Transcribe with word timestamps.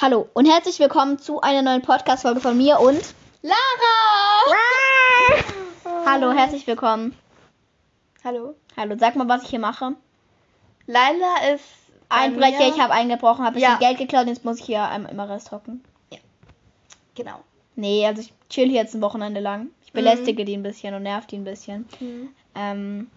Hallo 0.00 0.28
und 0.34 0.46
herzlich 0.46 0.78
willkommen 0.78 1.18
zu 1.18 1.40
einer 1.40 1.62
neuen 1.62 1.82
Podcast-Folge 1.82 2.40
von 2.40 2.56
mir 2.56 2.80
und 2.80 3.00
Lara! 3.42 3.56
Hallo, 6.04 6.32
herzlich 6.32 6.66
willkommen. 6.66 7.16
Hallo. 8.22 8.54
Hallo, 8.76 8.96
sag 8.98 9.16
mal, 9.16 9.28
was 9.28 9.44
ich 9.44 9.50
hier 9.50 9.58
mache. 9.58 9.94
Laila 10.86 11.54
ist 11.54 11.64
Einbrecher, 12.08 12.68
ich 12.68 12.78
habe 12.80 12.92
eingebrochen, 12.92 13.44
habe 13.44 13.58
Ja. 13.58 13.76
bisschen 13.76 13.88
Geld 13.88 13.98
geklaut 13.98 14.22
und 14.22 14.28
jetzt 14.28 14.44
muss 14.44 14.60
ich 14.60 14.66
hier 14.66 14.84
einmal 14.84 15.10
immer 15.12 15.28
Rest 15.28 15.50
hocken. 15.50 15.82
Genau. 17.14 17.40
Nee, 17.74 18.06
also 18.06 18.20
ich 18.20 18.32
chill 18.50 18.68
hier 18.68 18.82
jetzt 18.82 18.94
ein 18.94 19.00
Wochenende 19.00 19.40
lang. 19.40 19.68
Ich 19.84 19.92
belästige 19.92 20.44
die 20.44 20.54
ein 20.54 20.62
bisschen 20.62 20.94
und 20.94 21.02
nerv 21.04 21.26
die 21.26 21.36
ein 21.38 21.44
bisschen. 21.44 21.88
Ähm, 22.54 23.10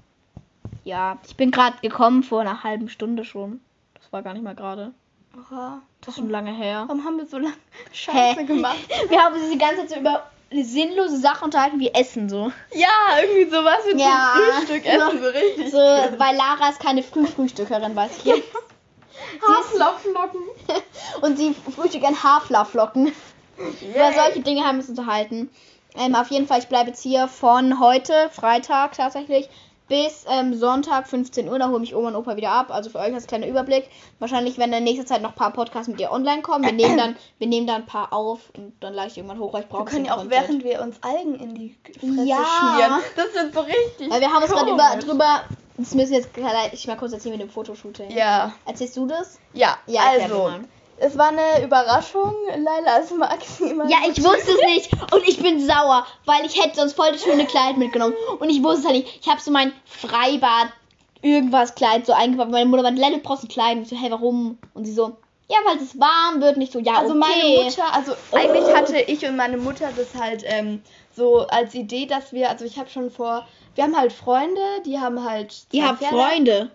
ja, 0.85 1.17
ich 1.27 1.35
bin 1.35 1.51
gerade 1.51 1.77
gekommen 1.81 2.23
vor 2.23 2.39
einer 2.41 2.63
halben 2.63 2.87
Stunde 2.87 3.25
schon. 3.25 3.59
Das 3.95 4.11
war 4.13 4.21
gar 4.23 4.33
nicht 4.33 4.43
mal 4.43 4.55
gerade. 4.55 4.93
Oha. 5.37 5.81
Das 6.01 6.09
ist 6.15 6.19
schon 6.19 6.29
lange 6.29 6.51
her. 6.51 6.85
Warum 6.87 7.03
haben 7.05 7.17
wir 7.17 7.25
so 7.25 7.37
lange 7.37 7.53
Scheiße 7.93 8.39
Hä? 8.39 8.43
gemacht? 8.45 8.77
Wir 9.09 9.19
haben 9.21 9.35
uns 9.35 9.49
die 9.51 9.57
ganze 9.57 9.81
Zeit 9.81 9.89
so 9.89 9.95
über 9.97 10.23
sinnlose 10.51 11.17
Sache 11.17 11.45
unterhalten 11.45 11.79
wie 11.79 11.93
Essen 11.93 12.29
so. 12.29 12.51
Ja, 12.73 12.87
irgendwie 13.21 13.49
sowas 13.51 13.79
mit 13.85 13.99
Ja. 13.99 14.33
so 14.35 14.41
Frühstück 14.65 14.85
essen, 14.85 15.21
So- 15.21 15.27
richtig. 15.29 15.71
So, 15.71 15.77
weil 15.77 16.35
Lara 16.35 16.69
ist 16.69 16.79
keine 16.79 17.03
Frühfrühstückerin, 17.03 17.95
weiß 17.95 18.17
ich 18.19 18.25
jetzt. 18.25 18.47
Haferflocken. 19.47 20.41
Und 21.21 21.37
sie 21.37 21.53
frühstückt 21.75 22.05
an 22.05 22.21
Haarflaufflocken. 22.23 23.11
Über 23.57 24.13
solche 24.13 24.39
Dinge 24.39 24.63
haben 24.63 24.77
wir 24.77 24.87
uns 24.87 24.89
unterhalten. 24.89 25.49
Ähm, 25.95 26.15
auf 26.15 26.29
jeden 26.31 26.47
Fall, 26.47 26.59
ich 26.59 26.67
bleibe 26.67 26.89
jetzt 26.89 27.01
hier 27.03 27.27
von 27.27 27.79
heute, 27.79 28.29
Freitag 28.31 28.93
tatsächlich, 28.93 29.49
bis 29.89 30.25
ähm, 30.29 30.53
Sonntag 30.53 31.07
15 31.07 31.49
Uhr. 31.49 31.59
Da 31.59 31.67
hole 31.69 31.79
mich 31.79 31.93
Oma 31.95 32.07
und 32.09 32.15
Opa 32.15 32.37
wieder 32.37 32.51
ab. 32.51 32.67
Also 32.71 32.89
für 32.89 32.99
euch 32.99 33.13
als 33.13 33.27
kleiner 33.27 33.47
Überblick. 33.47 33.89
Wahrscheinlich 34.19 34.57
werden 34.57 34.71
in 34.73 34.83
nächster 34.85 35.05
Zeit 35.05 35.21
noch 35.21 35.31
ein 35.31 35.35
paar 35.35 35.51
Podcasts 35.51 35.89
mit 35.89 35.99
ihr 35.99 36.11
online 36.11 36.41
kommen. 36.41 36.63
Wir 36.63 36.71
nehmen 36.71 36.97
dann, 36.97 37.15
wir 37.39 37.47
nehmen 37.47 37.67
dann 37.67 37.81
ein 37.81 37.85
paar 37.87 38.13
auf 38.13 38.39
und 38.55 38.73
dann 38.79 38.93
lade 38.93 39.09
ich 39.09 39.17
irgendwann 39.17 39.39
hoch, 39.39 39.51
weil 39.53 39.63
ich 39.63 39.67
brauche 39.67 39.85
Wir 39.85 39.91
können 39.91 40.05
ja 40.05 40.13
auch, 40.13 40.17
Content. 40.19 40.41
während 40.47 40.63
wir 40.63 40.81
uns 40.81 40.97
Algen 41.01 41.35
in 41.35 41.55
die 41.55 41.75
Fresse 41.99 42.23
Ja. 42.25 42.45
schmieren. 42.45 43.01
Das 43.15 43.33
wird 43.33 43.53
so 43.53 43.59
richtig. 43.61 44.09
Weil 44.09 44.21
wir 44.21 44.29
haben 44.31 44.43
uns 44.43 44.51
gerade 44.51 44.71
über, 44.71 44.95
drüber. 44.99 45.41
Das 45.77 45.95
müssen 45.95 46.13
jetzt 46.13 46.29
ich 46.73 46.87
mal 46.87 46.97
kurz 46.97 47.13
erzählen 47.13 47.37
mit 47.37 47.41
dem 47.41 47.49
Fotoshooting. 47.49 48.11
Ja. 48.11 48.53
Erzählst 48.65 48.95
du 48.97 49.05
das? 49.07 49.39
Ja, 49.53 49.77
Ja, 49.87 50.01
also. 50.09 50.51
Es 51.01 51.17
war 51.17 51.29
eine 51.29 51.63
Überraschung. 51.63 52.33
Laila 52.47 52.97
ist 52.97 53.15
maximal. 53.15 53.89
Ja, 53.89 53.97
ich 54.09 54.23
wusste 54.23 54.51
es 54.51 54.65
nicht 54.65 54.91
und 55.13 55.27
ich 55.27 55.41
bin 55.41 55.65
sauer, 55.65 56.05
weil 56.25 56.45
ich 56.45 56.61
hätte 56.61 56.75
sonst 56.75 56.93
voll 56.93 57.11
das 57.11 57.23
schöne 57.23 57.45
Kleid 57.45 57.77
mitgenommen 57.77 58.13
und 58.39 58.49
ich 58.49 58.61
wusste 58.61 58.79
es 58.79 58.85
halt 58.85 58.95
nicht. 58.97 59.19
Ich 59.21 59.29
habe 59.29 59.41
so 59.41 59.51
mein 59.51 59.71
Freibad 59.85 60.69
irgendwas 61.21 61.75
Kleid 61.75 62.05
so 62.05 62.13
eingepackt. 62.13 62.51
Meine 62.51 62.65
Mutter 62.65 62.83
war, 62.83 62.91
Lelle, 62.91 63.17
du 63.17 63.23
brauchst 63.23 63.43
ein 63.43 63.49
Kleid. 63.49 63.77
Und 63.77 63.83
ich 63.83 63.89
so, 63.89 63.95
hey, 63.95 64.11
warum? 64.11 64.57
Und 64.73 64.85
sie 64.85 64.93
so, 64.93 65.17
ja, 65.49 65.57
weil 65.65 65.77
es 65.77 65.99
warm 65.99 66.41
wird. 66.41 66.57
Nicht 66.57 66.71
so, 66.71 66.79
ja, 66.79 66.93
Also 66.99 67.15
okay. 67.15 67.19
meine 67.19 67.63
Mutter, 67.63 67.93
also 67.93 68.13
eigentlich 68.31 68.75
hatte 68.75 68.99
ich 68.99 69.25
und 69.25 69.35
meine 69.35 69.57
Mutter 69.57 69.89
das 69.95 70.19
halt 70.19 70.43
ähm, 70.45 70.81
so 71.15 71.47
als 71.47 71.73
Idee, 71.73 72.05
dass 72.05 72.33
wir, 72.33 72.49
also 72.49 72.65
ich 72.65 72.77
habe 72.77 72.89
schon 72.89 73.09
vor, 73.09 73.47
wir 73.75 73.83
haben 73.83 73.97
halt 73.97 74.13
Freunde, 74.13 74.61
die 74.85 74.99
haben 74.99 75.23
halt. 75.23 75.55
Ihr 75.71 75.87
habt. 75.87 76.03
Freunde. 76.03 76.71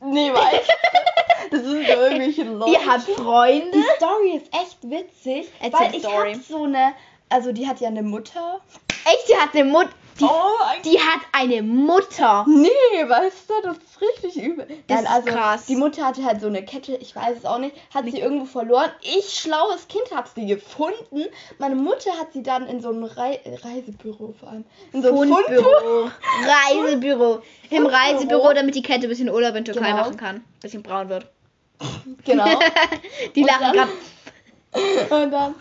Nee, 0.00 0.32
weißt 0.32 0.68
du? 0.68 1.17
Das 1.50 1.62
sind 1.62 1.86
so 1.86 1.92
irgendwelche 1.92 2.44
Leute. 2.44 2.72
Ihr 2.72 2.86
habt 2.86 3.02
Freunde? 3.02 3.70
Die 3.72 3.84
Story 3.96 4.36
ist 4.36 4.52
echt 4.54 4.78
witzig, 4.82 5.50
Erzähl 5.60 5.80
weil 5.80 5.94
ich 5.94 6.02
Story. 6.02 6.34
hab 6.34 6.42
so 6.42 6.64
eine, 6.64 6.92
also 7.28 7.52
die 7.52 7.66
hat 7.66 7.80
ja 7.80 7.88
eine 7.88 8.02
Mutter. 8.02 8.60
Echt, 9.04 9.28
die 9.28 9.34
hat 9.36 9.54
eine 9.54 9.64
Mutter. 9.64 9.90
Die, 10.20 10.24
Oh, 10.24 10.80
die 10.84 10.98
hat 10.98 11.20
eine 11.32 11.62
Mutter. 11.62 12.44
Nee, 12.48 12.68
weißt 13.08 13.48
du, 13.50 13.54
das 13.62 13.76
ist 13.76 14.00
richtig 14.00 14.42
übel. 14.42 14.66
Das 14.88 15.02
Nein, 15.02 15.04
ist 15.04 15.10
also 15.10 15.28
krass. 15.28 15.66
die 15.66 15.76
Mutter 15.76 16.04
hatte 16.04 16.24
halt 16.24 16.40
so 16.40 16.48
eine 16.48 16.64
Kette, 16.64 16.96
ich 16.96 17.14
weiß 17.14 17.38
es 17.38 17.44
auch 17.44 17.58
nicht, 17.58 17.76
hat 17.94 18.04
sie 18.04 18.18
irgendwo 18.18 18.44
verloren. 18.44 18.90
Ich, 19.02 19.38
schlaues 19.38 19.86
Kind, 19.88 20.04
hab 20.14 20.28
sie 20.28 20.46
gefunden. 20.46 21.24
Meine 21.58 21.76
Mutter 21.76 22.10
hat 22.18 22.32
sie 22.32 22.42
dann 22.42 22.66
in 22.66 22.80
so 22.80 22.90
ein 22.90 23.04
Rei 23.04 23.40
Reisebüro 23.44 24.34
vor 24.38 24.48
allem. 24.50 24.64
In 24.92 25.02
so 25.02 25.08
ein 25.08 25.28
Fundbüro. 25.28 26.10
Reisebüro. 26.46 27.42
Im. 27.70 27.86
Reisebüro, 27.86 28.52
damit 28.54 28.74
die 28.74 28.82
Kette 28.82 29.06
ein 29.06 29.08
bisschen 29.10 29.30
Urlaub 29.30 29.54
in 29.54 29.64
Türkei 29.64 29.90
Genau. 29.90 29.96
machen 29.98 30.16
kann. 30.16 30.44
Bisschen 30.60 30.82
braun 30.82 31.08
wird. 31.08 31.26
Genau. 32.24 32.44
Die 33.36 33.42
Und 33.42 33.46
lachen 33.46 33.72
gerade. 33.72 33.90
Und 35.24 35.30
dann 35.30 35.54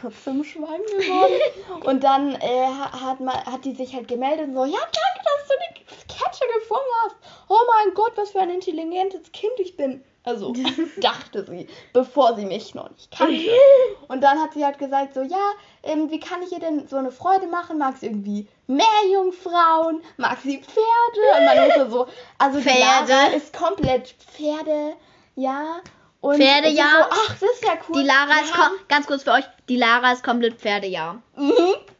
kurz 0.00 0.24
zum 0.24 0.44
Schwein 0.44 0.80
geworden. 0.96 1.40
Und 1.84 2.02
dann 2.04 2.34
äh, 2.34 2.66
ha- 2.66 3.00
hat, 3.00 3.20
man, 3.20 3.34
hat 3.44 3.64
die 3.64 3.74
sich 3.74 3.94
halt 3.94 4.08
gemeldet 4.08 4.48
und 4.48 4.54
so, 4.54 4.64
ja, 4.64 4.78
danke, 4.78 5.24
dass 5.24 5.48
du 5.48 5.54
die 5.74 5.84
Kette 6.06 6.58
gefunden 6.58 6.84
hast. 7.04 7.16
Oh 7.48 7.58
mein 7.76 7.94
Gott, 7.94 8.12
was 8.16 8.30
für 8.30 8.40
ein 8.40 8.50
intelligentes 8.50 9.30
Kind 9.32 9.52
ich 9.58 9.76
bin. 9.76 10.02
Also 10.24 10.52
dachte 10.98 11.44
sie, 11.46 11.68
bevor 11.92 12.34
sie 12.36 12.44
mich 12.44 12.74
noch 12.74 12.90
nicht 12.90 13.10
kannte. 13.16 13.34
Und 14.08 14.20
dann 14.22 14.38
hat 14.42 14.52
sie 14.52 14.64
halt 14.64 14.78
gesagt 14.78 15.14
so, 15.14 15.22
ja, 15.22 15.52
ähm, 15.82 16.10
wie 16.10 16.20
kann 16.20 16.42
ich 16.42 16.52
ihr 16.52 16.58
denn 16.60 16.86
so 16.88 16.96
eine 16.96 17.10
Freude 17.12 17.46
machen? 17.46 17.78
Mag 17.78 17.96
sie 17.98 18.06
irgendwie 18.06 18.46
Meerjungfrauen? 18.66 20.02
Mag 20.16 20.38
sie 20.42 20.58
Pferde? 20.58 21.38
Und 21.38 21.44
meine 21.46 21.60
Mutter 21.62 21.90
so, 21.90 22.06
also 22.38 22.60
Pferde? 22.60 23.36
Ist 23.36 23.56
komplett 23.56 24.08
Pferde, 24.18 24.94
ja. 25.34 25.80
Und 26.20 26.36
Pferde, 26.36 26.68
sie 26.70 26.76
ja. 26.76 26.90
So, 26.98 27.04
ach, 27.10 27.36
das 27.40 27.42
ist 27.50 27.64
ja 27.64 27.72
cool. 27.88 28.00
Die 28.02 28.06
Lara 28.06 28.28
Wir 28.36 28.42
ist, 28.44 28.88
ganz 28.88 29.06
kurz 29.06 29.22
für 29.22 29.32
euch, 29.32 29.44
die 29.68 29.76
Lara 29.76 30.12
ist 30.12 30.24
komplett 30.24 30.54
Pferde, 30.60 30.86
ja. 30.88 31.20
Mhm. 31.36 31.52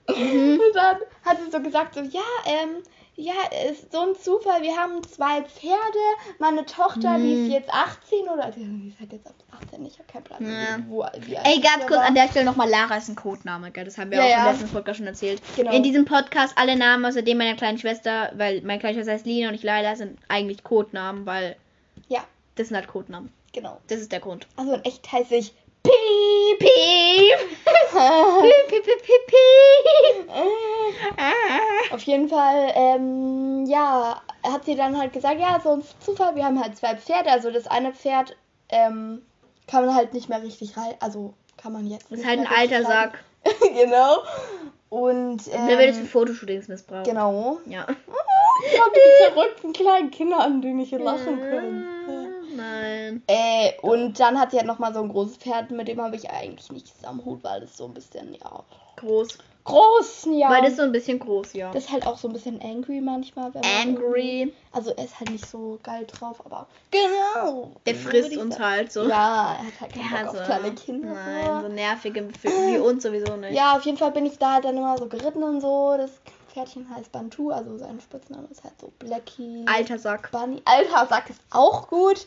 Und 0.09 0.75
dann 0.75 0.97
hat 1.25 1.39
sie 1.45 1.51
so 1.51 1.61
gesagt, 1.61 1.95
so, 1.95 2.01
ja, 2.01 2.21
ähm, 2.47 2.83
ja, 3.15 3.33
ist 3.71 3.91
so 3.93 4.01
ein 4.01 4.15
Zufall, 4.21 4.63
wir 4.63 4.77
haben 4.77 5.03
zwei 5.03 5.43
Pferde, 5.43 5.99
meine 6.39 6.65
Tochter, 6.65 7.17
die 7.19 7.35
Mhm. 7.35 7.47
ist 7.47 7.53
jetzt 7.53 7.71
18 7.73 8.29
oder, 8.29 8.51
die 8.57 8.89
ist 8.89 9.01
halt 9.01 9.13
jetzt 9.13 9.27
ab 9.27 9.35
18, 9.61 9.85
ich 9.87 9.99
habe 9.99 10.05
keinen 10.13 10.25
Plan, 10.25 10.45
Ja. 10.45 10.79
wo, 10.89 11.03
Ey, 11.03 11.61
ganz 11.61 11.87
kurz 11.87 11.99
war. 12.01 12.07
an 12.07 12.15
der 12.15 12.29
Stelle 12.29 12.45
nochmal, 12.47 12.69
Lara 12.71 12.97
ist 12.97 13.09
ein 13.09 13.17
Codename, 13.17 13.71
gell? 13.73 13.85
Das 13.85 13.99
haben 13.99 14.11
wir 14.13 14.19
Ja, 14.19 14.25
auch 14.25 14.29
ja. 14.31 14.47
im 14.47 14.53
letzten 14.53 14.69
Podcast 14.73 14.99
schon 14.99 15.07
erzählt. 15.09 15.43
Genau. 15.57 15.73
In 15.73 15.83
diesem 15.83 16.05
Podcast 16.05 16.55
alle 16.57 16.77
Namen 16.77 17.05
außer 17.05 17.23
dem 17.23 17.39
meiner 17.39 17.57
kleinen 17.57 17.79
Schwester, 17.79 18.31
weil 18.37 18.63
meine 18.63 18.79
kleine 18.79 18.95
Schwester 18.95 19.13
heißt 19.13 19.27
Lina 19.27 19.49
und 19.49 19.55
ich 19.55 19.63
Laila, 19.65 19.95
sind 19.97 20.19
eigentlich 20.29 20.63
Codenamen, 20.65 21.27
weil 21.27 21.57
Ja, 22.09 22.21
das 22.55 22.69
sind 22.69 22.77
halt 22.77 22.89
Codenamen. 22.89 23.33
Genau. 23.53 23.79
Das 23.89 24.01
ist 24.01 24.13
der 24.13 24.21
Grund. 24.21 24.47
Also 24.57 24.75
in 24.75 24.85
echt 24.85 25.11
heiße 25.11 25.35
ich 25.35 25.55
Piep, 25.83 26.59
piep. 26.59 26.69
Piep, 27.91 28.69
piep, 28.69 28.85
piep, 28.85 29.03
piep, 29.03 29.27
piep. 29.27 30.31
Ah. 31.17 31.95
Auf 31.95 32.03
jeden 32.03 32.29
Fall, 32.29 32.73
ähm, 32.75 33.65
ja, 33.67 34.21
hat 34.43 34.65
sie 34.65 34.77
dann 34.77 34.99
halt 34.99 35.13
gesagt, 35.13 35.41
ja, 35.41 35.59
so 35.63 35.73
ein 35.75 35.85
Zufall, 36.01 36.35
wir 36.35 36.45
haben 36.45 36.61
halt 36.61 36.77
zwei 36.77 36.97
Pferde, 36.97 37.31
also 37.31 37.51
das 37.51 37.67
eine 37.67 37.93
Pferd, 37.93 38.37
ähm, 38.69 39.23
kann 39.67 39.87
man 39.87 39.95
halt 39.95 40.13
nicht 40.13 40.29
mehr 40.29 40.43
richtig 40.43 40.77
rein, 40.77 40.95
also 41.01 41.35
kann 41.57 41.73
man 41.73 41.87
jetzt 41.87 42.11
Das 42.11 42.21
ist 42.21 42.27
halt 42.27 42.41
ein 42.41 42.47
alter. 42.47 42.83
Sack. 42.83 43.25
genau. 43.61 44.19
Und, 44.91 45.47
ähm, 45.49 45.67
Der 45.67 45.79
wird 45.79 45.89
jetzt 45.89 46.01
für 46.01 46.07
Fotoshootings 46.07 46.69
missbraucht. 46.69 47.05
Genau. 47.05 47.59
Ja. 47.67 47.87
Schau 47.87 48.85
die 48.91 49.33
verrückten 49.33 49.73
kleinen 49.73 50.11
Kinder 50.11 50.41
an, 50.41 50.61
die 50.61 50.73
nicht 50.73 50.93
lachen 50.93 51.41
können. 51.41 51.98
Äh, 53.27 53.73
und 53.83 54.19
dann 54.21 54.39
hat 54.39 54.51
sie 54.51 54.59
halt 54.59 54.67
nochmal 54.67 54.95
so 54.95 55.01
ein 55.03 55.09
großes 55.09 55.39
Pferd, 55.39 55.71
mit 55.71 55.89
dem 55.89 56.01
habe 56.01 56.17
ich 56.17 56.31
eigentlich 56.31 56.71
nichts 56.71 57.05
am 57.05 57.25
Hut, 57.25 57.43
weil 57.43 57.61
das 57.61 57.77
so 57.77 57.87
ein 57.87 57.95
bisschen, 57.95 58.35
ja, 58.35 58.65
Groß. 58.97 59.39
groß, 59.65 60.29
ja. 60.33 60.51
Weil 60.51 60.63
das 60.63 60.71
ist 60.73 60.77
so 60.79 60.83
ein 60.83 60.93
bisschen 60.93 61.19
groß, 61.19 61.53
ja. 61.53 61.71
das 61.73 61.85
ist 61.85 61.93
halt 61.93 62.07
auch 62.07 62.19
so 62.19 62.29
ein 62.29 62.33
bisschen 62.33 62.61
angry 62.61 63.01
manchmal. 63.01 63.53
Wenn 63.55 63.61
man 63.61 63.89
Angry. 63.89 64.53
Also 64.73 64.91
er 64.91 65.05
ist 65.05 65.19
halt 65.21 65.31
nicht 65.31 65.47
so 65.47 65.79
geil 65.83 66.07
drauf, 66.07 66.45
aber 66.45 66.67
genau. 66.91 67.73
Der 67.87 67.95
frisst 67.95 68.37
uns 68.37 68.57
sagen. 68.57 68.71
halt 68.71 68.93
so. 68.93 69.09
Ja, 69.09 69.57
er 69.59 69.67
hat 69.67 69.81
halt 69.81 69.93
keinen 69.93 70.11
Der 70.11 70.25
Bock 70.25 70.35
so, 70.35 70.41
auf 70.41 70.47
kleine 70.47 70.75
Kinder. 70.75 71.15
Nein, 71.15 71.63
so 71.63 71.69
nervige 71.69 72.29
wie 72.43 72.79
uns 72.79 73.03
sowieso 73.03 73.37
nicht. 73.37 73.55
Ja, 73.55 73.77
auf 73.77 73.85
jeden 73.85 73.99
Fall 73.99 74.11
bin 74.11 74.27
ich 74.27 74.39
da 74.39 74.55
halt 74.55 74.65
dann 74.65 74.77
immer 74.77 74.99
so 74.99 75.07
geritten 75.07 75.43
und 75.43 75.61
so. 75.61 75.95
Das 75.97 76.11
Pferdchen 76.59 76.91
heißt 76.93 77.13
Bantu, 77.13 77.51
also 77.51 77.79
sein 77.79 78.01
Spitzname 78.01 78.49
ist 78.51 78.65
halt 78.65 78.75
so 78.81 78.91
Blackie. 78.99 79.65
Alter 79.67 79.99
Sack. 79.99 80.31
Bunny. 80.33 80.61
Alter, 80.65 81.07
Sack 81.07 81.31
ist 81.31 81.41
auch 81.51 81.87
gut. 81.89 82.27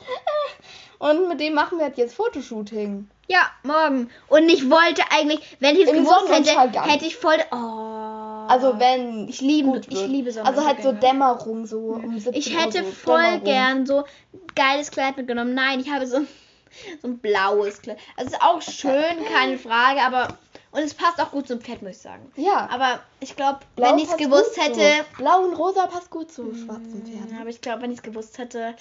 Und 0.99 1.27
mit 1.27 1.41
dem 1.41 1.53
machen 1.53 1.79
wir 1.79 1.87
jetzt, 1.87 1.97
jetzt 1.97 2.15
Fotoshooting. 2.15 3.09
Ja, 3.27 3.49
morgen. 3.63 4.09
Und 4.29 4.47
ich 4.47 4.69
wollte 4.69 5.03
eigentlich, 5.09 5.57
wenn 5.59 5.75
ich 5.75 5.85
es 5.85 5.91
gewusst 5.91 6.29
hätte, 6.29 6.45
Sonnenuntergang. 6.45 6.89
hätte 6.89 7.05
ich 7.05 7.17
voll. 7.17 7.37
Oh. 7.51 8.47
Also 8.47 8.79
wenn 8.79 9.27
Ich 9.27 9.41
liebe, 9.41 9.77
ich 9.79 9.89
wird. 9.91 10.07
liebe 10.09 10.31
so. 10.31 10.41
Also 10.41 10.65
halt 10.65 10.81
so 10.81 10.93
Dämmerung, 10.93 11.65
so 11.65 11.77
um 11.79 12.17
17 12.17 12.33
Ich 12.33 12.57
hätte 12.57 12.83
so 12.85 12.91
voll 12.91 13.21
Dämmerung. 13.21 13.43
gern 13.43 13.85
so 13.85 13.97
ein 13.99 14.39
geiles 14.55 14.91
Kleid 14.91 15.17
mitgenommen. 15.17 15.53
Nein, 15.53 15.79
ich 15.81 15.89
habe 15.91 16.07
so, 16.07 16.19
so 17.01 17.07
ein 17.07 17.17
blaues 17.17 17.81
Kleid. 17.81 17.97
Also 18.15 18.31
ist 18.31 18.41
auch 18.41 18.61
schön, 18.61 19.25
keine 19.33 19.57
Frage, 19.57 20.01
aber. 20.01 20.37
Und 20.71 20.79
es 20.81 20.93
passt 20.93 21.19
auch 21.19 21.31
gut 21.31 21.47
zum 21.47 21.59
Pferd, 21.59 21.81
muss 21.81 21.91
ich 21.91 21.97
sagen. 21.97 22.31
Ja. 22.37 22.69
Aber 22.71 23.01
ich 23.19 23.35
glaube, 23.35 23.59
wenn 23.75 23.97
ich 23.97 24.09
es 24.09 24.17
gewusst 24.17 24.57
hätte. 24.57 24.79
Zu. 24.79 25.17
Blau 25.17 25.43
und 25.43 25.55
rosa 25.55 25.87
passt 25.87 26.09
gut 26.09 26.31
zu 26.31 26.53
schwarzen 26.55 27.05
Pferden. 27.05 27.37
Aber 27.39 27.49
ich 27.49 27.59
glaube, 27.59 27.81
wenn 27.81 27.91
ich 27.91 27.97
es 27.97 28.03
gewusst 28.03 28.37
hätte. 28.37 28.75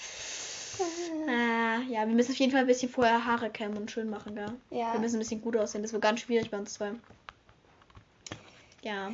Äh, 1.27 1.83
ja, 1.91 2.07
wir 2.07 2.15
müssen 2.15 2.31
auf 2.31 2.37
jeden 2.37 2.51
Fall 2.53 2.61
ein 2.61 2.67
bisschen 2.67 2.89
vorher 2.89 3.25
Haare 3.25 3.49
kämmen 3.49 3.77
und 3.77 3.91
schön 3.91 4.09
machen, 4.09 4.35
gell? 4.35 4.53
Ja. 4.69 4.93
Wir 4.93 5.01
müssen 5.01 5.17
ein 5.17 5.19
bisschen 5.19 5.41
gut 5.41 5.57
aussehen. 5.57 5.81
Das 5.81 5.91
wird 5.91 6.01
ganz 6.01 6.21
schwierig 6.21 6.49
bei 6.49 6.57
uns 6.57 6.73
zwei. 6.73 6.93
Ja. 8.81 9.11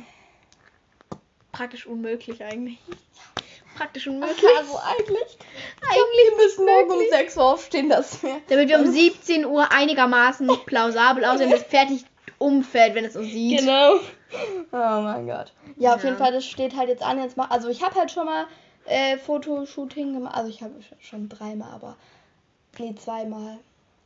Praktisch 1.50 1.84
unmöglich 1.86 2.44
eigentlich. 2.44 2.78
praktisch 3.76 4.06
unmöglich. 4.06 4.44
Also 4.56 4.78
eigentlich, 4.78 5.38
eigentlich 5.82 6.36
müssen 6.36 6.64
morgen 6.64 6.92
um 6.92 7.10
6 7.10 7.36
Uhr 7.36 7.44
aufstehen, 7.44 7.88
dass 7.88 8.22
wir. 8.22 8.40
Damit 8.48 8.68
wir 8.68 8.78
um 8.78 8.86
17 8.86 9.44
Uhr 9.44 9.70
einigermaßen 9.72 10.48
plausabel 10.66 11.24
aussehen, 11.24 11.50
das 11.50 11.64
Pferd 11.64 11.90
nicht 11.90 12.06
umfällt, 12.38 12.94
wenn 12.94 13.04
es 13.04 13.16
uns 13.16 13.28
sieht. 13.30 13.60
Genau. 13.60 13.94
Oh 14.72 15.00
mein 15.02 15.26
Gott. 15.26 15.52
Ja, 15.76 15.94
auf 15.94 16.02
Ja. 16.02 16.10
jeden 16.10 16.18
Fall, 16.18 16.32
das 16.32 16.44
steht 16.46 16.76
halt 16.76 16.88
jetzt 16.88 17.02
an. 17.02 17.18
Jetzt 17.22 17.36
mal, 17.36 17.46
also 17.46 17.68
ich 17.68 17.82
habe 17.82 17.94
halt 17.94 18.10
schon 18.10 18.26
mal 18.26 18.46
äh, 18.86 19.16
Fotoshooting 19.18 20.14
gemacht. 20.14 20.36
Also 20.36 20.50
ich 20.50 20.62
habe 20.62 20.74
schon 21.00 21.28
dreimal, 21.28 21.72
aber 21.72 21.96
nee, 22.78 22.94
zweimal. 22.94 23.58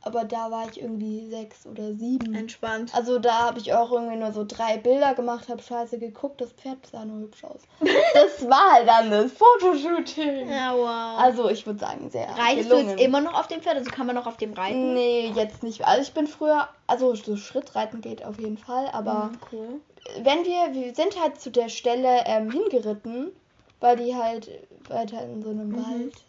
Aber 0.05 0.25
da 0.25 0.51
war 0.51 0.67
ich 0.67 0.81
irgendwie 0.81 1.27
sechs 1.29 1.65
oder 1.65 1.93
sieben. 1.95 2.35
Entspannt. 2.35 2.93
Also 2.93 3.19
da 3.19 3.47
habe 3.47 3.59
ich 3.59 3.73
auch 3.73 3.89
irgendwie 3.91 4.17
nur 4.17 4.33
so 4.33 4.43
drei 4.45 4.77
Bilder 4.77 5.13
gemacht, 5.15 5.47
habe 5.47 5.61
scheiße 5.61 5.97
geguckt, 5.97 6.41
das 6.41 6.51
Pferd 6.51 6.85
sah 6.85 7.05
nur 7.05 7.21
hübsch 7.21 7.43
aus. 7.45 7.61
Das 8.13 8.47
war 8.49 8.73
halt 8.73 8.87
dann 8.87 9.09
das 9.09 9.31
Fotoshooting. 9.31 10.49
Ja, 10.49 10.73
wow. 10.75 11.19
Also 11.23 11.49
ich 11.49 11.65
würde 11.65 11.79
sagen, 11.79 12.09
sehr 12.09 12.27
Reitest 12.35 12.69
du 12.69 12.75
gelungen. 12.75 12.89
jetzt 12.97 13.01
immer 13.01 13.21
noch 13.21 13.33
auf 13.39 13.47
dem 13.47 13.61
Pferd? 13.61 13.77
Also 13.77 13.89
kann 13.91 14.05
man 14.05 14.15
noch 14.15 14.27
auf 14.27 14.37
dem 14.37 14.53
reiten? 14.53 14.93
Nee, 14.93 15.31
jetzt 15.33 15.63
nicht. 15.63 15.85
Also 15.87 16.01
ich 16.01 16.13
bin 16.13 16.27
früher, 16.27 16.67
also 16.85 17.15
so 17.15 17.35
Schrittreiten 17.37 18.01
geht 18.01 18.23
auf 18.25 18.37
jeden 18.37 18.57
Fall, 18.57 18.87
aber 18.91 19.31
Mhm, 19.31 19.39
cool. 19.51 19.81
wenn 20.21 20.43
wir, 20.45 20.73
wir 20.73 20.93
sind 20.93 21.19
halt 21.21 21.39
zu 21.39 21.49
der 21.49 21.69
Stelle 21.69 22.23
ähm, 22.25 22.49
hingeritten, 22.49 23.31
weil 23.79 23.95
die 23.95 24.15
halt 24.15 24.49
weiter 24.89 25.23
in 25.23 25.41
so 25.41 25.49
einem 25.49 25.69
Mhm. 25.69 25.77
Wald, 25.77 26.23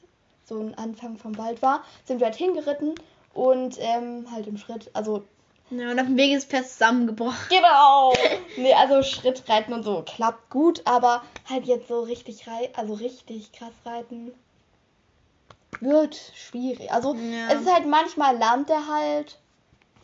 so 0.44 0.60
ein 0.60 0.74
Anfang 0.74 1.16
vom 1.16 1.36
Wald 1.38 1.60
war, 1.62 1.82
sind 2.04 2.20
wir 2.20 2.26
halt 2.26 2.36
hingeritten 2.36 2.98
und 3.34 3.76
ähm, 3.80 4.26
halt 4.32 4.46
im 4.46 4.56
Schritt, 4.56 4.90
also 4.94 5.24
Ja, 5.70 5.90
und 5.90 5.98
auf 6.00 6.06
dem 6.06 6.16
Weg 6.16 6.32
ist 6.32 6.50
Pferd 6.50 6.68
zusammengebrochen. 6.68 7.36
genau. 7.50 8.12
nee, 8.56 8.72
also 8.74 9.02
Schrittreiten 9.02 9.72
und 9.74 9.82
so 9.82 10.02
klappt 10.02 10.50
gut, 10.50 10.82
aber 10.84 11.22
halt 11.48 11.66
jetzt 11.66 11.88
so 11.88 12.00
richtig 12.02 12.46
rei 12.46 12.70
also 12.74 12.94
richtig 12.94 13.52
krass 13.52 13.72
reiten 13.84 14.32
wird 15.80 16.14
schwierig. 16.34 16.90
Also 16.92 17.14
Ja. 17.14 17.48
es 17.52 17.60
ist 17.62 17.72
halt 17.72 17.86
manchmal 17.86 18.36
lernt 18.38 18.70
er 18.70 18.86
halt 18.88 19.38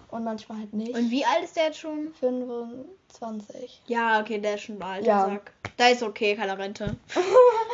und 0.09 0.25
manchmal 0.25 0.59
halt 0.59 0.75
nicht. 0.75 0.95
Und 0.95 1.11
wie 1.11 1.25
alt 1.25 1.45
ist 1.45 1.57
der 1.57 1.67
jetzt 1.67 1.79
schon? 1.79 2.13
25. 2.21 3.81
Ja, 3.87 4.21
okay, 4.21 4.39
der 4.39 4.57
ist 4.57 4.63
schon 4.63 4.79
bald. 4.79 5.07
Ja. 5.07 5.27
Sack. 5.27 5.53
Da 5.77 5.89
ist 5.89 6.03
okay, 6.03 6.35
keine 6.37 6.59
Rente. 6.59 6.97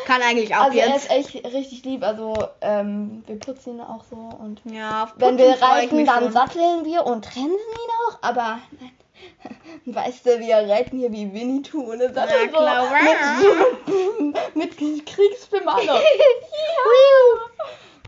Kann 0.07 0.23
eigentlich 0.23 0.55
auch 0.55 0.63
Also 0.67 0.79
er 0.79 0.89
jetzt. 0.89 1.11
ist 1.11 1.35
echt 1.35 1.53
richtig 1.53 1.85
lieb. 1.85 2.05
Also 2.05 2.47
ähm, 2.61 3.25
wir 3.27 3.39
putzen 3.41 3.75
ihn 3.75 3.81
auch 3.81 4.05
so 4.09 4.17
und 4.17 4.61
Ja, 4.65 5.13
wenn 5.17 5.37
wir 5.37 5.61
reiten, 5.61 6.07
dann 6.07 6.23
schon. 6.25 6.33
satteln 6.33 6.85
wir 6.85 7.05
und 7.05 7.25
trennen 7.25 7.51
ihn 7.51 7.91
auch. 8.09 8.19
Aber 8.23 8.59
weißt 9.87 10.25
du, 10.27 10.39
wir 10.39 10.57
reiten 10.69 10.99
hier 10.99 11.11
wie 11.11 11.33
Winnetou 11.35 11.81
und 11.91 11.99
dann 11.99 12.15
satteln 12.15 12.43
Ja, 12.43 12.47
klar. 12.47 12.89
so 13.41 14.23
mit, 14.55 14.55
mit 14.81 15.07
Kriegsbemalung. 15.07 15.89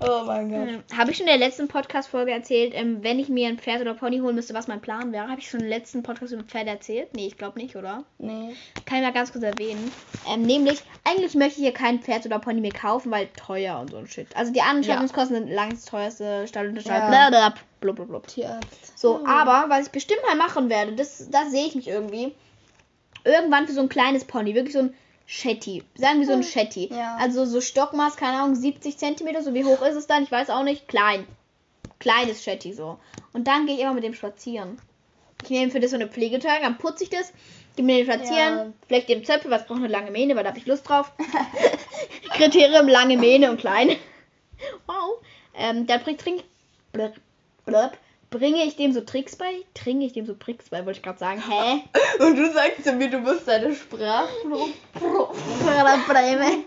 oh 0.01 0.23
mein 0.27 0.51
Gott. 0.51 0.97
Habe 0.97 1.11
ich 1.11 1.17
schon 1.17 1.27
in 1.27 1.39
der 1.39 1.47
letzten 1.47 1.69
Podcast-Folge 1.69 2.31
erzählt, 2.31 2.73
ähm, 2.75 3.03
wenn 3.03 3.19
ich 3.19 3.29
mir 3.29 3.49
ein 3.49 3.59
Pferd 3.59 3.81
oder 3.81 3.95
Pony 3.95 4.19
holen 4.19 4.35
müsste, 4.35 4.55
was 4.55 4.69
mein 4.69 4.81
Plan 4.81 5.13
wäre? 5.13 5.29
Habe 5.29 5.41
ich 5.41 5.49
schon 5.51 5.61
im 5.61 5.69
letzten 5.69 6.03
Podcast 6.03 6.33
über 6.33 6.43
Pferde 6.45 6.71
erzählt? 6.71 7.15
Nee, 7.15 7.27
ich 7.27 7.37
glaube 7.39 7.59
nicht, 7.59 7.77
oder? 7.77 8.05
Nee. 8.19 8.55
Kann 8.85 8.99
ich 8.99 9.05
mal 9.05 9.13
ganz 9.13 9.33
kurz 9.33 9.45
erwähnen. 9.45 9.91
Ähm, 10.29 10.43
nämlich, 10.47 10.83
eigentlich 11.05 11.35
möchte 11.35 11.61
ich 11.61 11.65
hier 11.67 11.73
kein 11.75 12.01
Pferd 12.01 12.27
oder 12.27 12.39
Pony 12.39 12.61
mehr 12.61 12.73
kaufen, 12.73 13.11
weil 13.11 13.29
teuer 13.37 13.79
und 13.81 13.91
so 13.91 13.97
ein 13.99 14.07
Shit. 14.07 14.29
Also 14.35 14.53
die 14.53 14.63
Anschaffungskosten 14.63 15.37
sind 15.37 15.49
lang 15.51 15.71
das 15.71 15.85
teuerste, 15.85 16.47
Stall 16.47 16.69
und 16.69 16.81
Stall, 16.81 17.01
Ja. 17.01 17.09
blablabla, 17.81 18.05
blub. 18.05 18.27
Tierarzt. 18.27 18.99
So, 18.99 19.21
Ja. 19.25 19.27
aber 19.43 19.71
was 19.71 19.87
ich 19.87 19.93
bestimmt 19.93 20.21
mal 20.27 20.37
machen 20.37 20.69
werde, 20.69 20.93
das, 20.93 21.29
das 21.31 21.51
sehe 21.51 21.67
ich 21.67 21.75
mich 21.75 21.89
irgendwie. 21.89 22.35
Irgendwann 23.25 23.67
für 23.67 23.73
so 23.73 23.81
ein 23.81 23.89
kleines 23.89 24.25
Pony, 24.25 24.55
wirklich 24.55 24.73
so 24.75 24.81
ein 24.81 24.95
Shetty. 25.31 25.85
Sagen 25.95 26.21
wir 26.21 26.27
so 26.27 26.33
ein 26.33 26.43
Shetty. 26.43 26.89
Ja. 26.91 27.17
Also 27.21 27.45
so 27.45 27.61
Stockmaß, 27.61 28.17
keine 28.17 28.39
Ahnung, 28.39 28.55
70 28.57 28.97
Zentimeter, 28.97 29.43
so 29.43 29.53
wie 29.53 29.63
hoch 29.65 29.83
ist 29.83 29.95
es 29.95 30.07
dann? 30.07 30.23
Ich 30.23 30.33
weiß 30.33 30.49
auch 30.49 30.63
nicht. 30.63 30.89
Klein. 30.89 31.27
Kleines 31.99 32.43
Shetty 32.43 32.73
so. 32.73 32.99
Und 33.35 33.47
dann 33.47 33.67
gehe 33.67 33.75
ich 33.77 33.83
immer 33.83 33.93
mit 33.93 34.05
dem 34.05 34.15
spazieren. 34.15 34.81
Ich 35.45 35.51
nehme 35.51 35.71
für 35.71 35.81
das 35.81 35.91
so 35.91 35.97
eine 35.97 36.09
Pflegeteil, 36.09 36.63
dann 36.63 36.79
putze 36.79 37.05
ich 37.05 37.11
das, 37.11 37.33
gehe 37.77 37.85
mit 37.85 37.99
dem 37.99 38.07
spazieren, 38.07 38.57
Ja. 38.59 38.67
vielleicht 38.89 39.09
dem 39.11 39.25
Zöpfe, 39.25 39.51
was 39.51 39.67
braucht 39.67 39.79
eine 39.79 39.89
lange 39.89 40.11
Mähne, 40.11 40.35
weil 40.35 40.43
da 40.45 40.49
habe 40.51 40.59
ich 40.59 40.67
Lust 40.67 40.89
drauf. 40.89 41.13
Kriterium 42.33 42.89
lange 42.89 43.17
Mähne 43.19 43.51
und 43.51 43.61
klein. 43.61 43.91
Wow. 44.87 45.21
Ähm, 45.55 45.87
dann 45.87 46.03
bring, 46.03 46.17
trink, 46.19 46.43
blub, 46.91 47.13
blub, 47.65 47.93
bringe 48.31 48.65
ich 48.65 48.77
dem 48.77 48.93
so 48.93 49.01
Tricks 49.01 49.35
bei. 49.37 49.51
Trinke 49.75 50.07
ich 50.07 50.13
dem 50.13 50.27
so 50.27 50.35
Tricks 50.35 50.69
bei, 50.71 50.85
wollte 50.85 50.99
ich 50.99 51.03
gerade 51.03 51.19
sagen. 51.19 51.43
Hä? 51.47 51.83
Und 52.25 52.37
du 52.37 52.53
sagst 52.53 52.85
zu 52.85 52.93
mir, 52.93 53.11
du 53.11 53.19
musst 53.19 53.47
deine 53.49 53.75
Sprachprobleme 53.75 56.65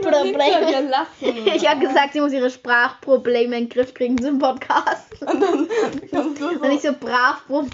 Probleme. 0.00 0.88
lassen. 0.88 1.46
Ich 1.54 1.68
habe 1.68 1.80
gesagt, 1.80 2.12
sie 2.12 2.20
muss 2.20 2.32
ihre 2.32 2.50
Sprachprobleme 2.50 3.56
in 3.58 3.64
den 3.64 3.68
Griff 3.68 3.92
kriegen 3.94 4.20
zum 4.20 4.38
Podcast. 4.38 5.12
Und 5.20 5.40
dann 5.40 5.68
kommst 6.10 6.40
du 6.40 6.48
Und 6.48 6.58
so 6.60 6.66
nicht 6.68 6.82
so 6.82 6.92
brav. 6.92 7.42
brav. 7.46 7.68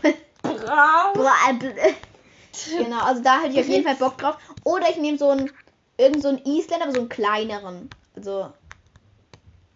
Genau, 2.77 3.03
also 3.05 3.23
da 3.23 3.41
hätte 3.41 3.55
ich 3.55 3.61
auf 3.61 3.69
jeden 3.69 3.85
Fall 3.85 3.95
Bock 3.97 4.19
drauf. 4.19 4.37
Oder 4.65 4.91
ich 4.91 4.99
nehme 4.99 5.17
so 5.17 5.31
einen, 5.31 5.51
irgend 5.97 6.23
so 6.23 6.29
einen 6.29 6.45
Isländer, 6.45 6.85
aber 6.85 6.93
so 6.93 7.01
einen 7.01 7.09
kleineren. 7.09 7.89
Also, 8.15 8.53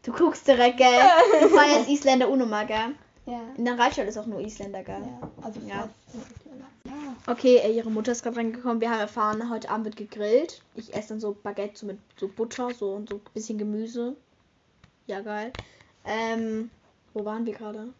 du 0.04 0.12
guckst 0.12 0.46
direkt, 0.46 0.76
gell? 0.78 1.00
Du 1.40 1.48
feierst 1.48 1.88
Isländer 1.88 2.28
unnormal, 2.28 2.66
gell? 2.66 2.94
Ja. 3.26 3.42
In 3.56 3.64
der 3.64 3.78
Reitstadt 3.78 4.06
ist 4.06 4.18
auch 4.18 4.26
nur 4.26 4.40
Isländer, 4.40 4.82
gell? 4.82 5.02
Ja, 5.02 5.30
also. 5.42 5.60
Ja. 5.66 5.88
Okay, 7.26 7.56
äh, 7.56 7.72
ihre 7.72 7.90
Mutter 7.90 8.12
ist 8.12 8.22
gerade 8.22 8.36
reingekommen. 8.36 8.80
Wir 8.80 8.90
haben 8.90 9.00
erfahren, 9.00 9.50
heute 9.50 9.68
Abend 9.68 9.86
wird 9.86 9.96
gegrillt. 9.96 10.62
Ich 10.76 10.94
esse 10.94 11.08
dann 11.10 11.20
so 11.20 11.36
Baguette 11.42 11.76
so 11.76 11.86
mit 11.86 11.98
so 12.16 12.28
Butter 12.28 12.72
so 12.72 12.92
und 12.92 13.08
so 13.08 13.16
ein 13.16 13.20
bisschen 13.34 13.58
Gemüse. 13.58 14.14
Ja, 15.08 15.20
geil. 15.20 15.52
Ähm, 16.04 16.70
wo 17.14 17.24
waren 17.24 17.44
wir 17.44 17.52
gerade? 17.52 17.92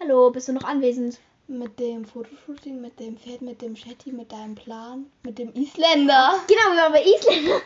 Hallo, 0.00 0.30
bist 0.30 0.48
du 0.48 0.54
noch 0.54 0.64
anwesend? 0.64 1.20
Mit 1.50 1.80
dem 1.80 2.04
Fotoshooting, 2.04 2.80
mit 2.80 3.00
dem 3.00 3.16
Pferd, 3.16 3.42
mit 3.42 3.60
dem 3.60 3.74
Shetty, 3.74 4.12
mit 4.12 4.30
deinem 4.30 4.54
Plan, 4.54 5.06
mit 5.24 5.36
dem 5.36 5.52
Isländer. 5.52 6.34
Genau, 6.46 6.70
wir 6.70 6.82
waren 6.82 6.92
bei 6.92 7.02
Isländer. 7.02 7.60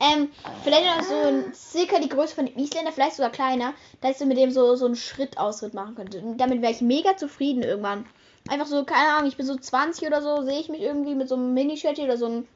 ähm, 0.00 0.30
vielleicht 0.64 0.84
noch 0.84 1.04
so 1.04 1.14
ein, 1.14 1.54
circa 1.54 2.00
die 2.00 2.08
Größe 2.08 2.34
von 2.34 2.46
dem 2.46 2.56
Isländer, 2.58 2.90
vielleicht 2.90 3.14
sogar 3.14 3.30
kleiner, 3.30 3.72
dass 4.00 4.18
so 4.18 4.26
mit 4.26 4.36
dem 4.36 4.50
so, 4.50 4.74
so 4.74 4.86
einen 4.86 4.96
Schrittausritt 4.96 5.74
machen 5.74 5.94
könnte. 5.94 6.18
Und 6.18 6.38
damit 6.38 6.60
wäre 6.60 6.72
ich 6.72 6.80
mega 6.80 7.16
zufrieden 7.16 7.62
irgendwann. 7.62 8.04
Einfach 8.48 8.66
so, 8.66 8.82
keine 8.84 9.12
Ahnung, 9.12 9.28
ich 9.28 9.36
bin 9.36 9.46
so 9.46 9.54
20 9.54 10.08
oder 10.08 10.22
so, 10.22 10.42
sehe 10.42 10.58
ich 10.58 10.68
mich 10.68 10.80
irgendwie 10.80 11.14
mit 11.14 11.28
so 11.28 11.36
einem 11.36 11.54
Mini-Shetty 11.54 12.02
oder 12.02 12.16
so 12.16 12.26
einem 12.26 12.48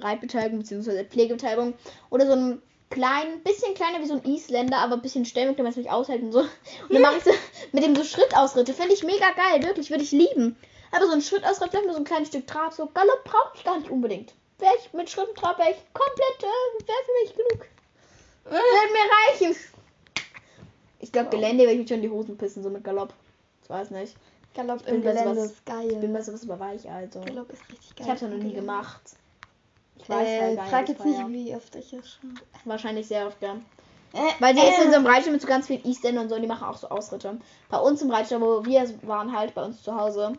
Reitbeteiligung 0.00 0.58
bzw. 0.58 1.04
Pflegebeteiligung 1.04 1.74
oder 2.10 2.26
so 2.26 2.32
einem 2.32 2.62
kleinen, 2.90 3.42
bisschen 3.42 3.74
kleiner 3.74 4.00
wie 4.00 4.06
so 4.06 4.14
ein 4.14 4.24
Isländer, 4.24 4.78
aber 4.78 4.94
ein 4.94 5.02
bisschen 5.02 5.24
stämmig, 5.24 5.56
damit 5.56 5.72
es 5.72 5.76
mich 5.76 5.90
aushält 5.90 6.22
und 6.22 6.32
so. 6.32 6.40
Und 6.40 6.48
dann 6.90 7.02
mache 7.02 7.16
ich 7.18 7.24
so 7.24 7.30
mit 7.72 7.84
dem 7.84 7.96
so 7.96 8.04
Schrittausritte. 8.04 8.72
Finde 8.74 8.94
ich 8.94 9.02
mega 9.02 9.30
geil, 9.32 9.62
wirklich, 9.62 9.90
würde 9.90 10.04
ich 10.04 10.12
lieben. 10.12 10.56
Aber 10.92 11.06
so 11.06 11.12
ein 11.12 11.22
Schrittausritt, 11.22 11.70
vielleicht 11.70 11.86
nur 11.86 11.94
so 11.94 12.00
ein 12.00 12.04
kleines 12.04 12.28
Stück 12.28 12.46
Draht, 12.46 12.74
so 12.74 12.86
Galopp 12.86 13.24
brauche 13.24 13.52
ich 13.56 13.64
gar 13.64 13.78
nicht 13.78 13.90
unbedingt. 13.90 14.32
Wäre 14.58 14.72
ich 14.78 14.92
mit 14.92 15.10
Schritt 15.10 15.28
und 15.28 15.36
Trab, 15.36 15.58
wäre 15.58 15.70
ich 15.70 15.76
komplett, 15.92 16.42
äh, 16.42 16.86
wäre 16.86 16.98
für 17.04 17.24
mich 17.24 17.34
genug. 17.36 17.66
Würde 18.44 18.92
mir 18.92 19.46
reichen. 19.48 19.56
Ich 21.00 21.10
glaube, 21.10 21.30
Gelände 21.30 21.64
werde 21.64 21.72
ich 21.72 21.78
mich 21.80 21.88
schon 21.88 21.96
in 21.96 22.02
die 22.02 22.10
Hosen 22.10 22.38
pissen, 22.38 22.62
so 22.62 22.70
mit 22.70 22.84
Galopp. 22.84 23.12
Ich 23.64 23.68
weiß 23.70 23.90
nicht. 23.90 24.14
Galopp 24.54 24.86
im 24.86 25.02
Gelände 25.02 25.34
sowas- 25.34 25.50
ist 25.50 25.66
geil. 25.66 25.88
Ich 25.90 25.98
bin 25.98 26.12
bei 26.12 26.22
sowas 26.22 26.44
über 26.44 26.60
weich, 26.60 26.88
also. 26.88 27.20
Galopp 27.22 27.50
ist 27.52 27.62
richtig 27.68 27.96
geil. 27.96 27.98
Ich 27.98 28.04
habe 28.04 28.14
es 28.14 28.20
ja 28.20 28.28
noch 28.28 28.34
nie 28.36 28.42
Gelände. 28.42 28.60
gemacht. 28.60 29.00
Ich 30.04 30.08
weiß 30.10 30.28
Äh, 30.28 30.40
halt 30.58 30.60
frag 30.68 30.88
jetzt 30.88 30.98
das 31.00 31.06
nicht, 31.06 31.18
ja- 31.18 31.28
wie 31.28 31.54
oft 31.56 31.74
ich 31.74 31.92
es 31.92 32.12
schon. 32.12 32.34
Wahrscheinlich 32.64 33.06
sehr 33.08 33.26
oft, 33.26 33.42
ja. 33.42 33.56
Äh, 34.12 34.18
Weil 34.38 34.54
sie 34.54 34.60
ist 34.62 34.78
in 34.78 34.84
so 34.88 34.92
äh, 34.92 34.96
einem 34.96 35.06
Reitstall 35.06 35.32
mit 35.32 35.42
so 35.42 35.48
ganz 35.48 35.66
vielen 35.66 35.84
Eastern 35.84 36.18
und 36.18 36.28
so, 36.28 36.36
und 36.36 36.42
die 36.42 36.46
machen 36.48 36.68
auch 36.68 36.76
so 36.76 36.88
Ausritte. 36.88 37.38
Bei 37.68 37.78
uns 37.78 38.00
im 38.00 38.10
Reitstall, 38.12 38.40
wo 38.40 38.64
wir 38.64 38.88
waren 39.02 39.36
halt, 39.36 39.54
bei 39.54 39.64
uns 39.64 39.82
zu 39.82 39.96
Hause, 39.96 40.38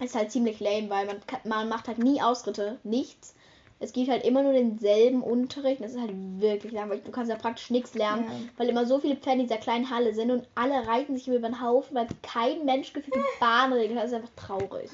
ist 0.00 0.14
halt 0.14 0.30
ziemlich 0.30 0.60
lame, 0.60 0.90
weil 0.90 1.06
man, 1.06 1.16
man 1.44 1.68
macht 1.70 1.88
halt 1.88 1.98
nie 1.98 2.20
Ausritte, 2.20 2.78
nichts. 2.84 3.34
Es 3.82 3.94
gibt 3.94 4.10
halt 4.10 4.24
immer 4.26 4.42
nur 4.42 4.52
denselben 4.52 5.22
Unterricht. 5.22 5.80
und 5.80 5.84
Das 5.86 5.94
ist 5.94 6.00
halt 6.00 6.12
wirklich 6.14 6.72
langweilig. 6.74 7.04
Du 7.04 7.10
kannst 7.12 7.30
ja 7.30 7.36
praktisch 7.38 7.70
nichts 7.70 7.94
lernen, 7.94 8.24
Ja. 8.24 8.30
weil 8.58 8.68
immer 8.68 8.84
so 8.84 8.98
viele 8.98 9.16
Pferde 9.16 9.40
in 9.40 9.46
dieser 9.46 9.56
kleinen 9.58 9.88
Halle 9.88 10.12
sind 10.12 10.30
und 10.30 10.46
alle 10.54 10.86
reiten 10.86 11.16
sich 11.16 11.26
über 11.28 11.38
den 11.38 11.62
Haufen, 11.62 11.96
weil 11.96 12.08
kein 12.22 12.66
Mensch 12.66 12.92
gefühlt 12.92 13.14
die 13.16 13.40
Bahnregeln 13.40 13.96
hat. 13.98 14.04
Das 14.04 14.10
ist 14.12 14.16
einfach 14.18 14.34
traurig. 14.36 14.90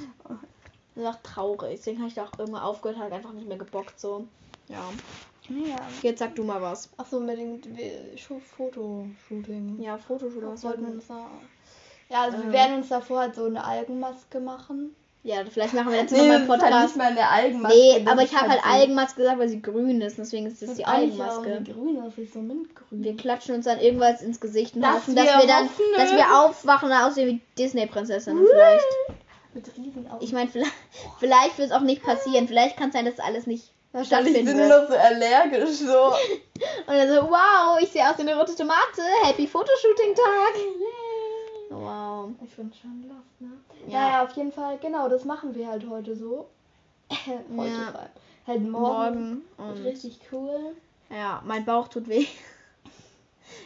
Das 0.97 1.05
ist 1.05 1.09
einfach 1.09 1.23
traurig. 1.23 1.77
Deswegen 1.77 1.99
habe 1.99 2.09
ich 2.09 2.15
da 2.15 2.25
auch 2.25 2.39
irgendwann 2.39 2.63
aufgehört, 2.63 2.99
halt 2.99 3.13
einfach 3.13 3.33
nicht 3.33 3.47
mehr 3.47 3.59
gebockt 3.59 4.01
so. 4.01 4.27
Ja. 4.69 4.83
Ja. 5.49 5.77
Jetzt 6.03 6.19
sag 6.19 6.35
du 6.35 6.43
mal 6.43 6.61
was. 6.61 6.89
Achso, 6.97 7.21
mit 7.21 7.39
dem 7.39 7.61
wir- 7.77 8.17
Schu- 8.19 8.41
Fotoshooting. 8.41 9.81
Ja, 9.81 9.97
Fotoschule, 9.99 10.49
was 10.49 10.63
sollten 10.63 10.87
wir 10.87 10.93
uns 10.95 11.07
da. 11.07 11.27
Ja, 12.09 12.23
also 12.23 12.39
Ähm. 12.39 12.45
wir 12.45 12.53
werden 12.53 12.77
uns 12.79 12.89
davor 12.89 13.21
halt 13.21 13.35
so 13.35 13.45
eine 13.45 13.63
Algenmaske 13.65 14.41
machen. 14.41 14.95
Ja, 15.23 15.39
vielleicht 15.45 15.75
machen 15.75 15.91
wir 15.93 16.03
dazu 16.03 16.15
Nee, 16.15 16.21
nochmal 16.23 16.37
einen 16.37 16.47
Podcast. 16.47 16.87
nicht 16.87 16.97
mal 16.97 17.07
eine 17.09 17.29
Algenmaske. 17.29 17.77
Nee, 17.77 18.07
aber 18.09 18.23
ich 18.23 18.37
habe 18.37 18.49
halt 18.49 18.61
Algenmaske 18.65 19.17
gesagt, 19.23 19.39
weil 19.41 19.49
sie 19.49 19.61
grün 19.61 20.01
ist. 20.01 20.19
Deswegen 20.19 20.47
ist 20.47 20.63
das 20.63 20.69
das 20.69 20.79
die 20.79 20.85
Algenmaske. 20.85 21.41
auch 21.61 21.67
so 21.67 21.73
grün, 21.73 22.01
das 22.05 22.17
ist 22.19 22.33
so 22.33 22.41
mintgrün. 22.41 23.03
Wir 23.05 23.17
klatschen 23.17 23.57
uns 23.57 23.65
dann 23.65 23.81
irgendwas 23.81 24.23
ins 24.23 24.39
Gesicht 24.41 24.77
und 24.77 24.83
Dass 24.83 24.95
hoffen, 24.95 25.17
wir 25.17 25.25
dass 25.25 25.43
wir 25.43 25.49
dann, 25.49 25.65
hoffen, 25.65 25.85
dass 25.97 26.11
ne? 26.13 26.17
wir 26.19 26.41
aufwachen 26.45 26.91
und 26.91 26.97
aussehen 26.97 27.29
wie 27.29 27.41
Disney-Prinzessinnen 27.59 28.45
vielleicht. 28.49 28.85
Mit 29.55 29.77
riesen 29.77 30.09
Augen. 30.09 30.23
Ich 30.23 30.33
meine, 30.33 30.49
vielleicht, 30.49 30.71
vielleicht 31.19 31.59
wird 31.59 31.71
es 31.71 31.75
auch 31.77 31.81
nicht 31.81 32.03
passieren. 32.03 32.49
Vielleicht 32.49 32.77
kann 32.77 32.89
es 32.89 32.95
sein, 32.95 33.05
dass 33.05 33.19
alles 33.19 33.47
nicht 33.47 33.73
Wahrscheinlich 33.93 34.35
die 34.35 34.47
wird. 34.47 34.69
noch 34.69 34.89
so 34.89 34.95
allergisch 34.95 35.71
so. 35.79 36.07
Und 36.87 36.95
dann 36.95 37.09
so, 37.09 37.23
wow, 37.31 37.79
ich 37.81 37.91
sehe 37.91 38.09
aus 38.09 38.17
wie 38.19 38.23
eine 38.23 38.37
rote 38.39 38.55
Tomate. 38.55 39.03
Happy 39.25 39.47
Fotoshooting-Tag. 39.47 40.55
Wow. 41.71 42.31
Ich 42.45 42.55
bin 42.55 42.73
schon 42.73 43.09
lost, 43.09 43.41
ne? 43.41 43.49
Ja. 43.89 44.01
Naja, 44.01 44.25
auf 44.25 44.37
jeden 44.37 44.53
Fall, 44.53 44.79
genau, 44.79 45.09
das 45.09 45.25
machen 45.25 45.55
wir 45.55 45.67
halt 45.69 45.89
heute 45.89 46.15
so. 46.15 46.49
heute 47.57 47.69
Ja. 47.69 48.09
Halt 48.47 48.63
morgen. 48.69 49.43
Morgen. 49.57 49.71
Und 49.79 49.85
Richtig 49.85 50.21
cool. 50.31 50.77
ja, 51.11 51.43
mein 51.45 51.65
Bauch 51.65 51.89
tut 51.89 52.09
weh. 52.09 52.27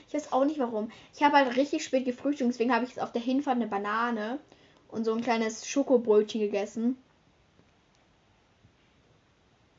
Ich 0.09 0.15
weiß 0.15 0.33
auch 0.33 0.45
nicht 0.45 0.59
warum. 0.59 0.91
Ich 1.15 1.23
habe 1.23 1.37
halt 1.37 1.57
richtig 1.57 1.85
spät 1.85 2.05
gefrühstückt, 2.05 2.51
deswegen 2.51 2.75
habe 2.75 2.85
ich 2.85 2.91
jetzt 2.91 3.03
auf 3.03 3.13
der 3.13 3.23
Hinfahrt 3.23 3.57
eine 3.57 3.67
Banane 3.67 4.39
und 4.89 5.05
so 5.05 5.15
ein 5.15 5.23
kleines 5.23 5.67
Schokobrötchen 5.67 6.41
gegessen. 6.41 6.99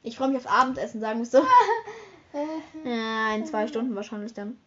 Ich 0.04 0.18
freue 0.18 0.30
mich 0.30 0.38
aufs 0.38 0.48
Abendessen, 0.48 1.00
sagen 1.02 1.20
wir 1.20 1.24
es 1.24 1.32
so. 1.32 1.44
Ja, 2.86 3.36
in 3.36 3.46
zwei 3.46 3.68
Stunden 3.68 3.94
wahrscheinlich 3.94 4.34
dann. 4.34 4.58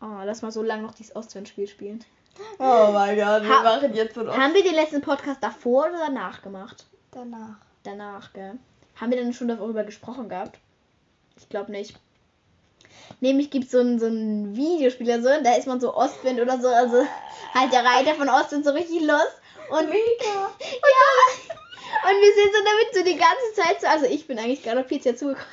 Oh, 0.00 0.20
lass 0.24 0.40
mal 0.40 0.50
so 0.50 0.62
lange 0.62 0.82
noch 0.82 0.94
dieses 0.94 1.14
Ostwindspiel 1.14 1.68
spielen. 1.68 2.02
Oh 2.58 2.88
mein 2.92 3.16
Gott, 3.16 3.42
wir 3.42 3.48
Ha- 3.58 3.62
machen 3.62 3.94
jetzt 3.94 4.14
so 4.14 4.22
noch 4.22 4.34
Haben 4.36 4.54
wir 4.54 4.62
den 4.62 4.74
letzten 4.74 5.02
Podcast 5.02 5.42
davor 5.42 5.88
oder 5.88 5.98
danach 6.06 6.40
gemacht? 6.40 6.86
danach. 7.10 7.56
Danach, 7.82 8.32
gell? 8.32 8.58
Haben 8.98 9.12
wir 9.12 9.22
dann 9.22 9.34
schon 9.34 9.48
darüber 9.48 9.84
gesprochen 9.84 10.30
gehabt? 10.30 10.58
Ich 11.36 11.50
glaube 11.50 11.70
nicht. 11.70 11.96
Nämlich 13.20 13.50
gibt 13.50 13.66
es 13.66 13.70
so 13.72 13.80
ein, 13.80 13.98
so 13.98 14.06
ein 14.06 14.56
Videospiel 14.56 15.06
oder 15.06 15.20
so, 15.22 15.28
da 15.44 15.54
ist 15.56 15.66
man 15.66 15.80
so 15.80 15.94
Ostwind 15.94 16.40
oder 16.40 16.58
so, 16.60 16.68
also 16.68 17.04
halt 17.54 17.72
der 17.74 17.84
Reiter 17.84 18.14
von 18.14 18.30
Ostwind 18.30 18.64
so 18.64 18.70
richtig 18.70 19.02
los. 19.02 19.20
Und 19.68 19.90
Mega. 19.90 20.00
ja! 20.60 21.54
Und 22.02 22.20
wir 22.20 22.34
sind 22.34 22.54
so 22.54 22.62
damit 22.64 22.94
so 22.94 23.04
die 23.04 23.16
ganze 23.16 23.54
Zeit 23.54 23.80
so, 23.80 23.86
also 23.86 24.06
ich 24.06 24.26
bin 24.26 24.38
eigentlich 24.38 24.62
galoppiert 24.62 25.04
ja 25.04 25.14
zugekommen. 25.14 25.46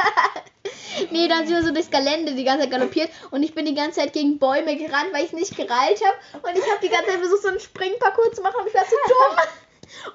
nee, 1.10 1.28
dann 1.28 1.46
sind 1.46 1.56
wir 1.56 1.62
so 1.64 1.72
durchs 1.72 1.90
Gelände 1.90 2.34
die 2.34 2.44
ganze 2.44 2.62
Zeit 2.62 2.72
galoppiert 2.72 3.10
und 3.30 3.42
ich 3.42 3.54
bin 3.54 3.64
die 3.64 3.74
ganze 3.74 4.00
Zeit 4.00 4.12
gegen 4.12 4.38
Bäume 4.38 4.76
gerannt, 4.76 5.12
weil 5.12 5.24
ich 5.24 5.32
nicht 5.32 5.56
gereilt 5.56 6.00
habe. 6.04 6.46
Und 6.46 6.58
ich 6.58 6.70
habe 6.70 6.80
die 6.82 6.88
ganze 6.88 7.06
Zeit 7.10 7.20
versucht, 7.20 7.42
so 7.42 7.48
einen 7.48 7.60
Springparcours 7.60 8.36
zu 8.36 8.42
machen 8.42 8.60
und 8.60 8.68
ich 8.68 8.74
war 8.74 8.84
zu 8.84 8.96
dumm. 9.08 9.36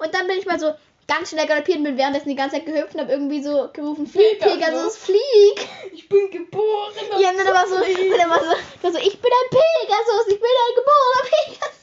Und 0.00 0.14
dann 0.14 0.26
bin 0.26 0.38
ich 0.38 0.46
mal 0.46 0.58
so 0.58 0.72
ganz 1.06 1.30
schnell 1.30 1.46
galoppiert 1.46 1.78
und 1.78 1.84
bin 1.84 1.98
währenddessen 1.98 2.28
die 2.30 2.34
ganze 2.34 2.56
Zeit 2.56 2.66
gehüpft 2.66 2.94
und 2.94 3.00
habe 3.00 3.12
irgendwie 3.12 3.42
so 3.42 3.68
gerufen, 3.72 4.06
flieg, 4.06 4.40
Pegasus. 4.40 4.96
Flieg. 4.96 5.68
Ich 5.92 6.08
bin 6.08 6.30
geboren. 6.30 6.94
Ja, 7.20 7.30
und 7.30 7.38
dann 7.38 7.46
war 7.46 7.66
so, 7.68 7.76
und 7.76 8.18
dann 8.18 8.30
war 8.30 8.40
so, 8.40 8.50
war 8.82 8.92
so, 8.92 8.98
ich 8.98 9.20
bin 9.20 9.30
ein 9.30 9.50
Pegasus, 9.50 10.26
ich 10.28 10.40
bin 10.40 10.48
ein 10.48 10.74
geborener 10.74 11.24
Pegasus. 11.30 11.75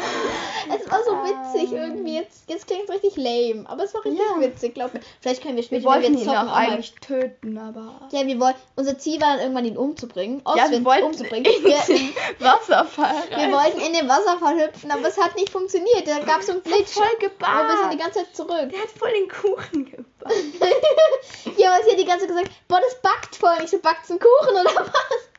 Es 0.72 0.88
war 0.90 1.02
so 1.04 1.10
witzig 1.24 1.72
irgendwie. 1.72 2.14
Jetzt, 2.14 2.48
jetzt 2.48 2.66
klingt 2.66 2.84
es 2.84 2.90
richtig 2.90 3.16
lame, 3.16 3.64
aber 3.68 3.82
es 3.84 3.94
war 3.94 4.04
richtig 4.04 4.20
Ja. 4.24 4.40
witzig, 4.40 4.74
glaub 4.74 4.94
mir. 4.94 5.00
Vielleicht 5.20 5.42
können 5.42 5.56
wir 5.56 5.62
Wir 5.62 5.66
später, 5.66 5.84
wollten 5.84 6.02
wenn 6.04 6.14
ihn 6.18 6.24
zocken, 6.24 6.38
auch 6.38 6.46
auch 6.52 6.56
eigentlich 6.56 6.94
töten, 7.00 7.58
aber. 7.58 8.08
Ja, 8.12 8.26
wir 8.26 8.38
wollten. 8.38 8.58
Unser 8.76 8.98
Ziel 8.98 9.20
war 9.20 9.30
dann 9.32 9.40
irgendwann 9.40 9.64
ihn 9.64 9.76
umzubringen. 9.76 10.42
Ja, 10.56 10.70
wir 10.70 10.84
wollten 10.84 11.04
umzubringen. 11.06 11.50
in 11.52 11.64
Wir, 11.64 11.78
den 11.88 12.14
Wasserfall 12.38 13.14
wir 13.30 13.36
rein. 13.36 13.52
wollten 13.52 13.80
in 13.80 13.92
den 13.94 14.08
Wasserfall 14.08 14.60
hüpfen, 14.64 14.90
aber 14.90 15.08
es 15.08 15.18
hat 15.18 15.34
nicht 15.34 15.50
funktioniert. 15.50 16.06
Da 16.06 16.20
gab 16.20 16.40
es 16.40 16.46
so 16.46 16.52
einen 16.52 16.62
Glitch. 16.62 16.90
voll 16.90 17.04
Aber 17.40 17.68
wir 17.68 17.78
sind 17.78 17.92
die 17.94 17.98
ganze 17.98 18.18
Zeit 18.20 18.36
zurück. 18.36 18.68
Der 18.70 18.80
hat 18.80 18.90
voll 18.90 19.10
den 19.12 19.28
Kuchen 19.28 19.84
gebackt. 19.86 20.34
ja, 21.56 21.72
aber 21.74 21.84
sie 21.84 21.90
hat 21.92 21.98
die 21.98 22.04
ganze 22.04 22.26
Zeit 22.26 22.36
gesagt, 22.36 22.50
boah, 22.68 22.80
das 22.80 23.00
backt 23.02 23.36
voll. 23.36 23.56
Ich 23.64 23.70
so, 23.70 23.78
backt's 23.78 24.10
einen 24.10 24.20
Kuchen 24.20 24.50
oder 24.54 24.64
was? 24.76 25.29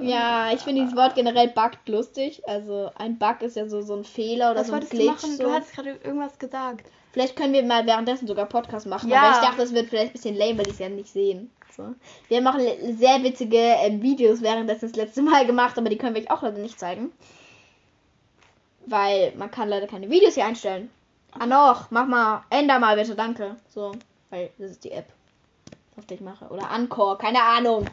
Ja, 0.00 0.52
ich 0.52 0.60
finde 0.60 0.82
dieses 0.82 0.96
Wort 0.96 1.14
generell 1.14 1.48
backt 1.48 1.88
lustig. 1.88 2.42
Also 2.48 2.90
ein 2.96 3.18
Bug 3.18 3.42
ist 3.42 3.56
ja 3.56 3.68
so, 3.68 3.82
so 3.82 3.94
ein 3.94 4.04
Fehler 4.04 4.52
oder 4.52 4.60
Was 4.60 4.68
so 4.68 4.74
ein 4.74 4.80
du 4.80 4.86
Glitch. 4.88 5.06
machen? 5.06 5.36
so. 5.36 5.42
Du 5.44 5.52
hattest 5.52 5.74
gerade 5.74 5.90
irgendwas 5.90 6.38
gesagt. 6.38 6.86
Vielleicht 7.12 7.36
können 7.36 7.52
wir 7.52 7.62
mal 7.62 7.86
währenddessen 7.86 8.26
sogar 8.26 8.46
Podcast 8.46 8.86
machen. 8.86 9.08
Ja. 9.08 9.22
Aber 9.22 9.36
ich 9.36 9.42
dachte, 9.44 9.58
das 9.58 9.72
wird 9.72 9.88
vielleicht 9.88 10.08
ein 10.08 10.12
bisschen 10.14 10.36
lame, 10.36 10.58
weil 10.58 10.64
die 10.64 10.70
es 10.70 10.78
ja 10.78 10.88
nicht 10.88 11.12
sehen. 11.12 11.50
So. 11.76 11.94
Wir 12.28 12.40
machen 12.40 12.60
sehr 12.98 13.22
witzige 13.22 13.56
ähm, 13.56 14.02
Videos 14.02 14.42
währenddessen 14.42 14.88
das 14.88 14.96
letzte 14.96 15.22
Mal 15.22 15.46
gemacht, 15.46 15.76
aber 15.78 15.88
die 15.88 15.98
können 15.98 16.14
wir 16.14 16.22
euch 16.22 16.30
auch 16.30 16.42
leider 16.42 16.58
nicht 16.58 16.78
zeigen. 16.78 17.12
Weil 18.86 19.32
man 19.36 19.50
kann 19.50 19.68
leider 19.68 19.86
keine 19.86 20.10
Videos 20.10 20.34
hier 20.34 20.46
einstellen. 20.46 20.90
Ah 21.32 21.46
noch, 21.46 21.90
mach 21.90 22.06
mal, 22.06 22.44
änder 22.50 22.78
mal 22.78 22.96
bitte, 22.96 23.14
danke. 23.14 23.56
So, 23.68 23.92
weil 24.30 24.50
das 24.58 24.72
ist 24.72 24.84
die 24.84 24.92
App, 24.92 25.06
auf 25.96 26.04
ich 26.08 26.20
mache. 26.20 26.46
Oder 26.46 26.70
Anchor, 26.70 27.18
keine 27.18 27.42
Ahnung. 27.42 27.86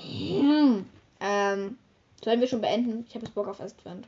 Hm. 0.00 0.86
Ähm, 1.20 1.78
sollen 2.24 2.40
wir 2.40 2.48
schon 2.48 2.60
beenden? 2.60 3.04
Ich 3.08 3.14
habe 3.14 3.24
jetzt 3.26 3.34
Bock 3.34 3.48
auf 3.48 3.60
Advent. 3.60 4.06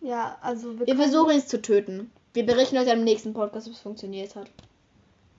Ja, 0.00 0.36
also 0.42 0.78
wir, 0.78 0.86
Wir 0.86 0.96
versuchen 0.96 1.36
es 1.36 1.48
zu 1.48 1.60
töten. 1.60 2.10
Wir 2.34 2.44
berichten 2.46 2.76
euch 2.78 2.90
am 2.90 3.02
nächsten 3.04 3.32
Podcast, 3.32 3.66
ob 3.66 3.72
es 3.74 3.80
funktioniert 3.80 4.36
hat. 4.36 4.48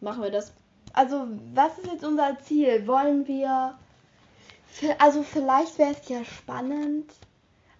Machen 0.01 0.23
wir 0.23 0.31
das. 0.31 0.51
Also, 0.93 1.27
was 1.53 1.77
ist 1.77 1.91
jetzt 1.91 2.03
unser 2.03 2.37
Ziel? 2.39 2.87
Wollen 2.87 3.27
wir. 3.27 3.77
Also, 4.99 5.23
vielleicht 5.23 5.77
wäre 5.77 5.91
es 5.99 6.07
ja 6.09 6.23
spannend. 6.25 7.11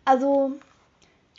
Also, 0.05 0.53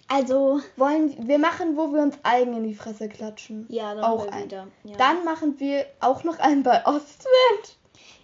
Also, 0.09 0.61
wollen 0.77 1.29
wir 1.29 1.39
machen, 1.39 1.77
wo 1.77 1.93
wir 1.93 2.03
uns 2.03 2.17
eigen 2.23 2.57
in 2.57 2.65
die 2.65 2.75
Fresse 2.75 3.09
klatschen. 3.09 3.67
ja, 3.69 3.95
dann 3.95 4.05
Auch 4.05 4.27
auch 4.27 4.33
ein. 4.33 4.45
wieder. 4.45 4.67
Ja. 4.85 4.97
Dann 4.97 5.25
machen 5.25 5.59
wir 5.61 5.87
auch 6.01 6.25
noch 6.25 6.39
einen 6.39 6.63
bei 6.63 6.85
Ostwind. 6.87 7.77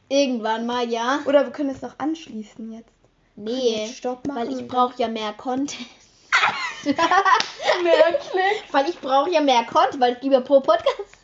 Irgendwann 0.09 0.67
mal, 0.67 0.89
ja. 0.89 1.21
Oder 1.27 1.45
wir 1.45 1.53
können 1.53 1.71
es 1.71 1.83
noch 1.83 1.99
anschließen 1.99 2.73
jetzt. 2.73 2.91
Nee, 3.37 3.89
Stopp 3.93 4.27
machen. 4.27 4.39
weil 4.49 4.53
ich 4.61 4.67
brauche 4.69 4.95
ja 5.01 5.09
mehr 5.09 5.33
Content. 5.33 5.87
dann- 6.85 6.95
Wirklich? 7.85 8.73
weil 8.73 8.89
ich 8.89 8.99
brauche 9.01 9.31
ja 9.31 9.41
mehr 9.41 9.65
Content, 9.65 10.01
weil 10.01 10.15
ich 10.15 10.23
lieber 10.23 10.41
pro 10.41 10.61
Podcast. 10.61 11.19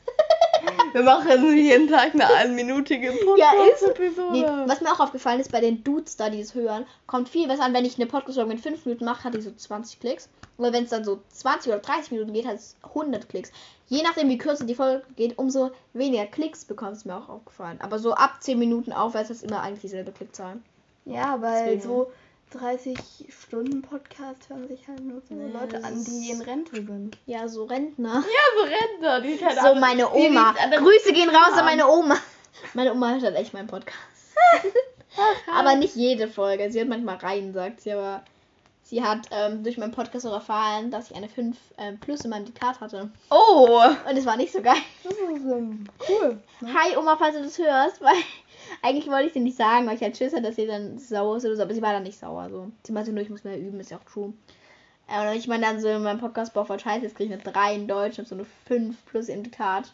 Wir 0.92 1.02
machen 1.02 1.56
jeden 1.56 1.88
Tag 1.88 2.14
eine 2.14 2.26
einminütige 2.26 3.06
Ja, 3.36 3.52
ist- 3.52 3.80
Podcast-Episode. 3.80 4.32
Nee, 4.32 4.44
was 4.66 4.80
mir 4.80 4.92
auch 4.92 5.00
aufgefallen 5.00 5.40
ist 5.40 5.52
bei 5.52 5.60
den 5.60 5.84
Dudes 5.84 6.16
da, 6.16 6.30
die 6.30 6.40
es 6.40 6.54
hören, 6.54 6.84
kommt 7.06 7.28
viel 7.28 7.48
was 7.48 7.60
an, 7.60 7.72
wenn 7.74 7.84
ich 7.84 7.96
eine 7.96 8.06
Podcast-Folge 8.06 8.50
mit 8.54 8.60
5 8.60 8.84
Minuten 8.86 9.04
mache, 9.04 9.24
hat 9.24 9.34
die 9.34 9.40
so 9.40 9.52
20 9.52 10.00
Klicks. 10.00 10.28
Oder 10.58 10.72
wenn 10.72 10.84
es 10.84 10.90
dann 10.90 11.04
so 11.04 11.20
20 11.32 11.72
oder 11.72 11.80
30 11.80 12.10
Minuten 12.12 12.32
geht, 12.32 12.46
hat 12.46 12.56
es 12.56 12.76
100 12.82 13.28
Klicks. 13.28 13.50
Je 13.88 14.02
nachdem, 14.02 14.28
wie 14.28 14.38
kürzer 14.38 14.64
die 14.64 14.74
Folge 14.74 15.02
geht, 15.16 15.38
umso 15.38 15.70
weniger 15.94 16.26
Klicks 16.26 16.64
bekommt 16.64 16.92
es 16.92 17.04
mir 17.04 17.16
auch 17.16 17.28
aufgefallen. 17.28 17.78
Aber 17.80 17.98
so 17.98 18.12
ab 18.14 18.36
10 18.40 18.58
Minuten 18.58 18.92
aufwärts 18.92 19.30
ist 19.30 19.42
immer 19.42 19.62
eigentlich 19.62 19.80
dieselbe 19.80 20.12
Klickzahl. 20.12 20.56
Ja, 21.06 21.40
weil 21.40 21.64
Deswegen. 21.76 21.82
so 21.82 22.12
30 22.50 22.98
Stunden 23.28 23.80
Podcast 23.80 24.48
hören 24.48 24.66
sich 24.66 24.86
halt 24.88 25.00
nur 25.04 25.22
so 25.28 25.34
Ja, 25.34 25.60
Leute 25.60 25.84
an, 25.84 26.04
die 26.04 26.30
in 26.30 26.40
Rente 26.42 26.76
sind. 26.84 27.16
Ja, 27.26 27.46
so 27.46 27.64
Rentner. 27.64 28.24
Ja, 28.24 28.56
so 28.56 28.62
Rentner, 28.64 29.20
die 29.20 29.36
keine 29.36 29.60
So 29.60 29.74
meine 29.76 30.10
Oma. 30.12 30.54
Grüße 30.76 31.12
gehen 31.12 31.28
raus 31.28 31.52
an 31.56 31.64
meine 31.64 31.88
Oma. 31.88 32.16
Meine 32.74 32.92
Oma 32.92 33.12
hört 33.12 33.22
halt 33.22 33.36
echt 33.36 33.54
meinen 33.54 33.68
Podcast. 33.68 33.96
aber 35.54 35.76
nicht 35.76 35.94
jede 35.94 36.28
Folge. 36.28 36.70
Sie 36.70 36.80
hat 36.80 36.88
manchmal 36.88 37.16
rein, 37.16 37.52
sagt 37.52 37.82
sie, 37.82 37.92
aber 37.92 38.22
sie 38.82 39.02
hat 39.02 39.28
ähm, 39.30 39.62
durch 39.62 39.78
meinen 39.78 39.92
Podcast 39.92 40.26
auch 40.26 40.32
erfahren, 40.32 40.90
dass 40.90 41.10
ich 41.10 41.16
eine 41.16 41.28
5 41.28 41.56
ähm, 41.78 42.00
plus 42.00 42.22
in 42.22 42.30
meinem 42.30 42.46
Diktat 42.46 42.80
hatte. 42.80 43.10
Oh, 43.30 43.80
Und 44.08 44.16
es 44.16 44.26
war 44.26 44.36
nicht 44.36 44.52
so 44.52 44.60
geil. 44.60 44.76
das 45.04 45.12
ist 45.12 45.20
ähm, 45.20 45.84
cool. 46.08 46.38
Ne? 46.60 46.74
Hi 46.74 46.96
Oma, 46.96 47.16
falls 47.16 47.36
du 47.36 47.42
das 47.42 47.58
hörst, 47.58 48.00
weil 48.00 48.16
eigentlich 48.82 49.08
wollte 49.08 49.26
ich 49.26 49.32
sie 49.32 49.40
nicht 49.40 49.56
sagen, 49.56 49.86
weil 49.86 49.96
ich 49.96 50.02
halt 50.02 50.16
Schiss 50.16 50.32
hatte, 50.32 50.42
dass 50.44 50.56
sie 50.56 50.66
dann 50.66 50.98
sauer 50.98 51.36
ist 51.36 51.44
oder 51.44 51.56
so, 51.56 51.62
aber 51.62 51.74
sie 51.74 51.82
war 51.82 51.92
dann 51.92 52.02
nicht 52.04 52.18
sauer. 52.18 52.48
So. 52.50 52.70
Sie 52.84 52.92
meinte 52.92 53.12
nur, 53.12 53.22
ich 53.22 53.30
muss 53.30 53.44
mehr 53.44 53.58
üben, 53.58 53.80
ist 53.80 53.90
ja 53.90 53.98
auch 53.98 54.10
true. 54.10 54.32
Äh, 55.08 55.30
Und 55.30 55.36
ich 55.36 55.46
meine 55.48 55.66
dann 55.66 55.80
so 55.80 55.88
in 55.88 56.02
meinem 56.02 56.20
Podcast, 56.20 56.54
boah, 56.54 56.64
voll 56.64 56.80
scheiße, 56.80 57.02
jetzt 57.02 57.16
kriege 57.16 57.34
ich 57.34 57.40
eine 57.40 57.52
3 57.52 57.74
in 57.74 57.88
Deutsch 57.88 58.18
und 58.18 58.28
so 58.28 58.34
eine 58.34 58.46
5 58.66 58.96
plus 59.06 59.28
in 59.28 59.42
Diktat. 59.42 59.92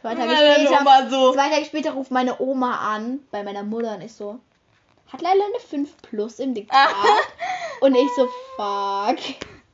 Zwei 0.00 0.14
Tage, 0.14 0.36
später, 0.36 1.10
so. 1.10 1.32
zwei 1.32 1.48
Tage 1.48 1.64
später 1.64 1.92
ruft 1.92 2.10
meine 2.10 2.38
Oma 2.38 2.94
an, 2.94 3.20
bei 3.30 3.42
meiner 3.42 3.62
Mutter 3.62 3.94
und 3.94 4.02
ich 4.02 4.12
so, 4.12 4.38
hat 5.10 5.22
Leila 5.22 5.44
eine 5.46 5.60
5 5.60 5.96
plus 6.02 6.38
im 6.38 6.54
Diktat? 6.54 6.90
und 7.80 7.94
ich 7.94 8.08
so, 8.14 8.28
fuck, 8.56 9.18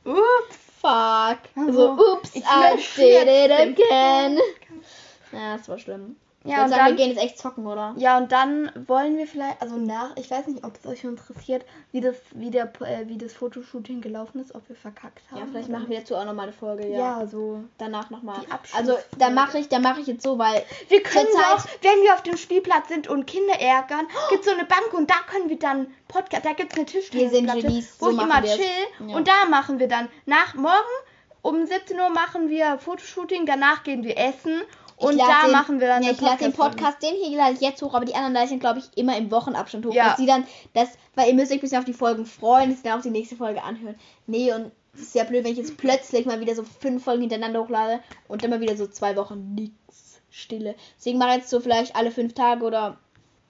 Ups. 0.05 0.57
fuck. 0.81 1.39
Also, 1.55 1.95
so, 1.97 2.13
ups, 2.13 2.31
ich 2.33 2.43
I 2.43 2.75
did 2.95 3.27
it 3.27 3.51
again. 3.51 4.39
Ja, 5.31 5.57
das 5.57 5.69
war 5.69 5.77
schlimm. 5.77 6.15
Ja, 6.43 6.63
und 6.63 6.69
sagen, 6.69 6.81
wir 6.81 6.87
dann, 6.87 6.95
gehen 6.97 7.09
jetzt 7.11 7.21
echt 7.23 7.37
zocken, 7.37 7.67
oder? 7.67 7.93
ja, 7.97 8.17
und 8.17 8.31
dann 8.31 8.71
wollen 8.87 9.15
wir 9.17 9.27
vielleicht, 9.27 9.61
also 9.61 9.75
nach, 9.77 10.15
ich 10.17 10.31
weiß 10.31 10.47
nicht, 10.47 10.63
ob 10.65 10.73
es 10.75 10.87
euch 10.89 11.03
interessiert, 11.03 11.63
wie 11.91 12.01
das, 12.01 12.15
wie 12.33 12.49
der, 12.49 12.63
äh, 12.81 13.07
wie 13.07 13.17
das 13.19 13.33
Fotoshooting 13.33 14.01
gelaufen 14.01 14.39
ist, 14.41 14.55
ob 14.55 14.67
wir 14.67 14.75
verkackt 14.75 15.21
haben. 15.29 15.39
Ja, 15.39 15.45
vielleicht 15.45 15.69
machen 15.69 15.87
wir 15.89 15.99
dazu 15.99 16.15
auch 16.15 16.25
nochmal 16.25 16.45
eine 16.47 16.53
Folge, 16.53 16.87
ja. 16.87 17.19
Ja, 17.19 17.27
so. 17.27 17.63
Danach 17.77 18.09
nochmal. 18.09 18.37
Also, 18.75 18.97
da 19.19 19.29
mache 19.29 19.59
ich, 19.59 19.69
da 19.69 19.77
mache 19.77 20.01
ich 20.01 20.07
jetzt 20.07 20.23
so, 20.23 20.39
weil 20.39 20.63
Wir 20.89 21.03
können 21.03 21.27
Zeit- 21.31 21.45
auch, 21.57 21.63
wenn 21.83 22.01
wir 22.03 22.13
auf 22.15 22.23
dem 22.23 22.37
Spielplatz 22.37 22.87
sind 22.87 23.07
und 23.07 23.27
Kinder 23.27 23.59
ärgern, 23.59 24.07
gibt 24.31 24.43
so 24.43 24.51
eine 24.51 24.65
Bank 24.65 24.93
und 24.93 25.09
da 25.11 25.15
können 25.29 25.47
wir 25.47 25.59
dann 25.59 25.87
Podcast, 26.07 26.43
da 26.43 26.53
gibt 26.53 26.73
es 26.73 26.79
eine 26.79 26.87
Wir 26.87 27.01
Tischtennisplatte, 27.01 27.67
wo 27.99 28.05
so 28.05 28.11
ich 28.11 28.21
immer 28.21 28.41
wir 28.41 28.49
es. 28.49 28.55
chill 28.57 29.09
Ja. 29.09 29.15
und 29.15 29.27
da 29.27 29.45
machen 29.49 29.77
wir 29.77 29.87
dann 29.87 30.09
nach 30.25 30.55
morgen 30.55 30.73
um 31.43 31.65
17 31.65 31.99
Uhr 31.99 32.09
machen 32.09 32.49
wir 32.49 32.77
Fotoshooting, 32.77 33.47
danach 33.47 33.81
gehen 33.83 34.03
wir 34.03 34.15
essen 34.17 34.61
und 35.03 35.17
da 35.17 35.43
den, 35.43 35.51
machen 35.51 35.79
wir 35.79 35.87
dann 35.87 36.03
ja, 36.03 36.11
ich 36.11 36.21
lade 36.21 36.43
den. 36.43 36.53
Podcast, 36.53 37.01
den 37.01 37.15
hier 37.15 37.37
lade 37.37 37.53
ich 37.53 37.61
jetzt 37.61 37.81
hoch, 37.81 37.93
aber 37.93 38.05
die 38.05 38.15
anderen 38.15 38.33
lade 38.33 38.45
ich 38.45 38.51
dann, 38.51 38.59
glaube 38.59 38.79
ich, 38.79 38.97
immer 38.97 39.17
im 39.17 39.31
Wochenabstand 39.31 39.85
hoch. 39.85 39.93
Ja. 39.93 40.09
Dass 40.09 40.17
sie 40.17 40.25
dann, 40.25 40.45
das, 40.73 40.89
weil 41.15 41.29
ihr 41.29 41.33
müsst 41.33 41.51
euch 41.51 41.57
ein 41.57 41.61
bisschen 41.61 41.79
auf 41.79 41.85
die 41.85 41.93
Folgen 41.93 42.25
freuen, 42.25 42.69
dass 42.69 42.79
ihr 42.79 42.89
dann 42.89 42.99
auch 42.99 43.03
die 43.03 43.09
nächste 43.09 43.35
Folge 43.35 43.63
anhören. 43.63 43.95
Nee, 44.27 44.53
und 44.53 44.71
es 44.93 45.01
ist 45.01 45.15
ja 45.15 45.23
blöd, 45.23 45.43
wenn 45.43 45.51
ich 45.51 45.57
jetzt 45.57 45.77
plötzlich 45.77 46.25
mal 46.25 46.39
wieder 46.39 46.55
so 46.55 46.63
fünf 46.63 47.03
Folgen 47.03 47.21
hintereinander 47.21 47.61
hochlade 47.61 48.01
und 48.27 48.43
dann 48.43 48.49
mal 48.49 48.61
wieder 48.61 48.75
so 48.75 48.87
zwei 48.87 49.15
Wochen 49.15 49.55
nix. 49.55 49.73
Stille. 50.31 50.75
Deswegen 50.97 51.17
mache 51.17 51.31
ich 51.31 51.35
jetzt 51.37 51.49
so 51.49 51.59
vielleicht 51.59 51.95
alle 51.95 52.09
fünf 52.09 52.33
Tage 52.33 52.63
oder 52.63 52.97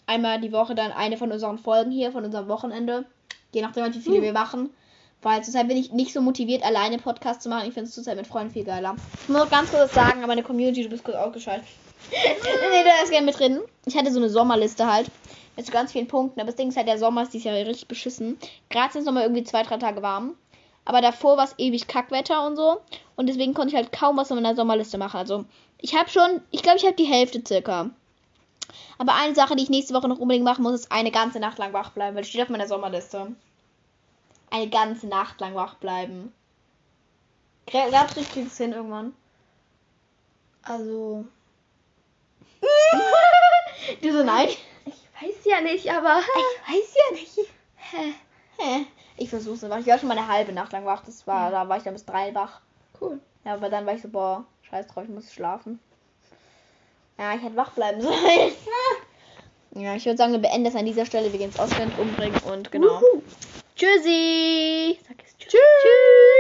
einmal 0.08 0.42
die 0.42 0.52
Woche 0.52 0.76
dann 0.76 0.92
eine 0.92 1.16
von 1.16 1.32
unseren 1.32 1.60
Folgen 1.60 1.92
hier, 1.92 2.12
von 2.12 2.26
unserem 2.26 2.48
Wochenende. 2.48 3.06
Je 3.54 3.62
nachdem, 3.62 3.86
wie 3.94 4.00
viele 4.00 4.18
Hm. 4.18 4.24
wir 4.24 4.34
machen. 4.34 4.72
Weil 5.22 5.44
zurzeit 5.44 5.68
bin 5.68 5.78
ich 5.78 5.92
nicht 5.92 6.14
so 6.14 6.22
motiviert, 6.22 6.64
alleine 6.64 6.98
Podcast 6.98 7.44
zu 7.44 7.50
machen. 7.50 7.68
Ich 7.68 7.74
finde 7.74 7.88
es 7.88 7.96
zurzeit 7.96 8.18
mit 8.18 8.28
Freunden 8.28 8.54
viel 8.54 8.64
geiler. 8.64 8.96
Ich 9.22 9.30
muss 9.30 9.44
noch 9.44 9.50
ganz 9.50 9.70
kurz 9.70 9.94
sagen, 9.94 10.20
aber 10.20 10.28
meine 10.28 10.44
Community, 10.44 10.84
du 10.84 10.90
bist 10.90 11.04
kurz 11.04 11.18
ausgeschaltet. 11.18 11.68
nee, 12.12 12.84
da 12.84 13.04
ist 13.04 13.12
gerne 13.12 13.28
mit 13.28 13.38
drin. 13.38 13.62
Ich 13.86 13.96
hatte 13.96 14.12
so 14.12 14.20
eine 14.20 14.30
Sommerliste 14.30 14.92
halt. 14.92 15.12
Mit 15.56 15.66
so 15.66 15.72
ganz 15.72 15.92
vielen 15.92 16.08
Punkten. 16.08 16.40
Aber 16.40 16.48
das 16.48 16.56
Ding 16.56 16.70
ist 16.70 16.78
halt, 16.78 16.88
der 16.88 16.98
Sommer 16.98 17.24
ist 17.24 17.34
dieses 17.34 17.46
Jahr 17.46 17.56
richtig 17.56 17.88
beschissen. 17.88 18.38
Gerade 18.70 18.94
sind 18.94 19.02
es 19.02 19.06
nochmal 19.06 19.24
irgendwie 19.24 19.44
zwei, 19.44 19.62
drei 19.64 19.78
Tage 19.78 20.02
warm. 20.02 20.36
Aber 20.86 21.02
davor 21.02 21.38
war 21.38 21.46
es 21.46 21.56
ewig 21.60 21.88
Kackwetter 21.88 22.46
und 22.48 22.56
so. 22.56 22.82
Und 23.16 23.28
deswegen 23.28 23.54
konnte 23.54 23.70
ich 23.70 23.76
halt 23.76 23.92
kaum 23.92 24.18
was 24.18 24.32
in 24.32 24.38
meiner 24.38 24.56
Sommerliste 24.56 24.98
machen. 24.98 25.18
Also, 25.18 25.46
ich 25.78 25.96
habe 25.96 26.10
schon, 26.10 26.42
ich 26.50 26.64
glaube, 26.64 26.78
ich 26.78 26.86
habe 26.86 26.96
die 26.96 27.06
Hälfte 27.06 27.44
circa. 27.46 27.92
Aber 28.98 29.14
eine 29.16 29.36
Sache, 29.36 29.56
die 29.56 29.64
ich 29.64 29.70
nächste 29.70 29.94
Woche 29.94 30.08
noch 30.08 30.20
unbedingt 30.20 30.46
machen 30.46 30.64
muss, 30.64 30.74
ist 30.74 30.92
eine 30.92 31.12
ganze 31.12 31.40
Nacht 31.40 31.60
lang 31.60 31.74
wach 31.74 31.92
bleiben, 31.92 32.16
weil 32.16 32.24
es 32.24 32.30
steht 32.30 32.42
auf 32.42 32.50
meiner 32.50 32.68
Sommerliste. 32.68 33.36
Eine 34.52 34.70
ganze 34.70 35.08
Nacht 35.08 35.40
lang 35.40 35.56
wach 35.56 35.76
bleiben. 35.76 36.32
Glaubst 37.66 38.18
du, 38.18 38.22
ich 38.22 38.32
krieg 38.32 38.48
es 38.48 38.58
hin 38.58 38.74
irgendwann? 38.74 39.14
Also, 40.64 41.26
du 44.02 44.12
so, 44.12 44.24
nein. 44.24 44.50
ich 44.86 45.08
weiß 45.22 45.46
ja 45.46 45.62
nicht, 45.62 45.90
aber. 45.90 46.20
Ich 46.20 46.74
weiß 46.74 46.96
ja 46.96 47.16
nicht. 47.16 47.52
Ich 49.18 49.30
versuch's 49.30 49.64
einfach. 49.64 49.80
Ich 49.80 49.88
war 49.88 49.98
schon 49.98 50.10
mal 50.10 50.18
eine 50.18 50.28
halbe 50.28 50.52
Nacht 50.52 50.72
lang 50.72 50.86
wach. 50.86 51.04
Das 51.06 51.26
war, 51.26 51.50
da 51.50 51.68
war 51.68 51.78
ich 51.78 51.84
dann 51.84 51.94
bis 51.94 52.06
drei 52.06 52.34
wach. 52.36 52.62
Cool. 53.00 53.20
Ja, 53.46 53.54
aber 53.54 53.70
dann 53.70 53.86
war 53.86 53.96
ich 53.96 54.02
so, 54.02 54.10
boah, 54.10 54.46
scheiß 54.70 54.88
drauf, 54.88 55.06
ich 55.06 55.10
muss 55.10 55.34
schlafen. 55.34 55.80
Ja, 57.18 57.34
ich 57.34 57.42
hätte 57.42 57.56
wach 57.56 57.72
bleiben 57.72 58.02
sollen. 58.02 58.52
ja, 59.76 59.96
ich 59.96 60.06
würde 60.06 60.18
sagen, 60.18 60.34
wir 60.34 60.40
beenden 60.40 60.66
das 60.66 60.76
an 60.76 60.86
dieser 60.86 61.06
Stelle. 61.06 61.32
Wir 61.32 61.40
gehen 61.40 61.50
ins 61.50 61.60
Ausland 61.60 61.98
umbringen 61.98 62.40
und 62.52 62.72
genau. 62.72 63.02
Wuhu. 63.02 63.22
Tschüssi. 63.82 65.00
Sag 65.08 65.18
jetzt 65.18 65.40
Tschüss. 65.40 65.50
Tschüss. 65.50 66.31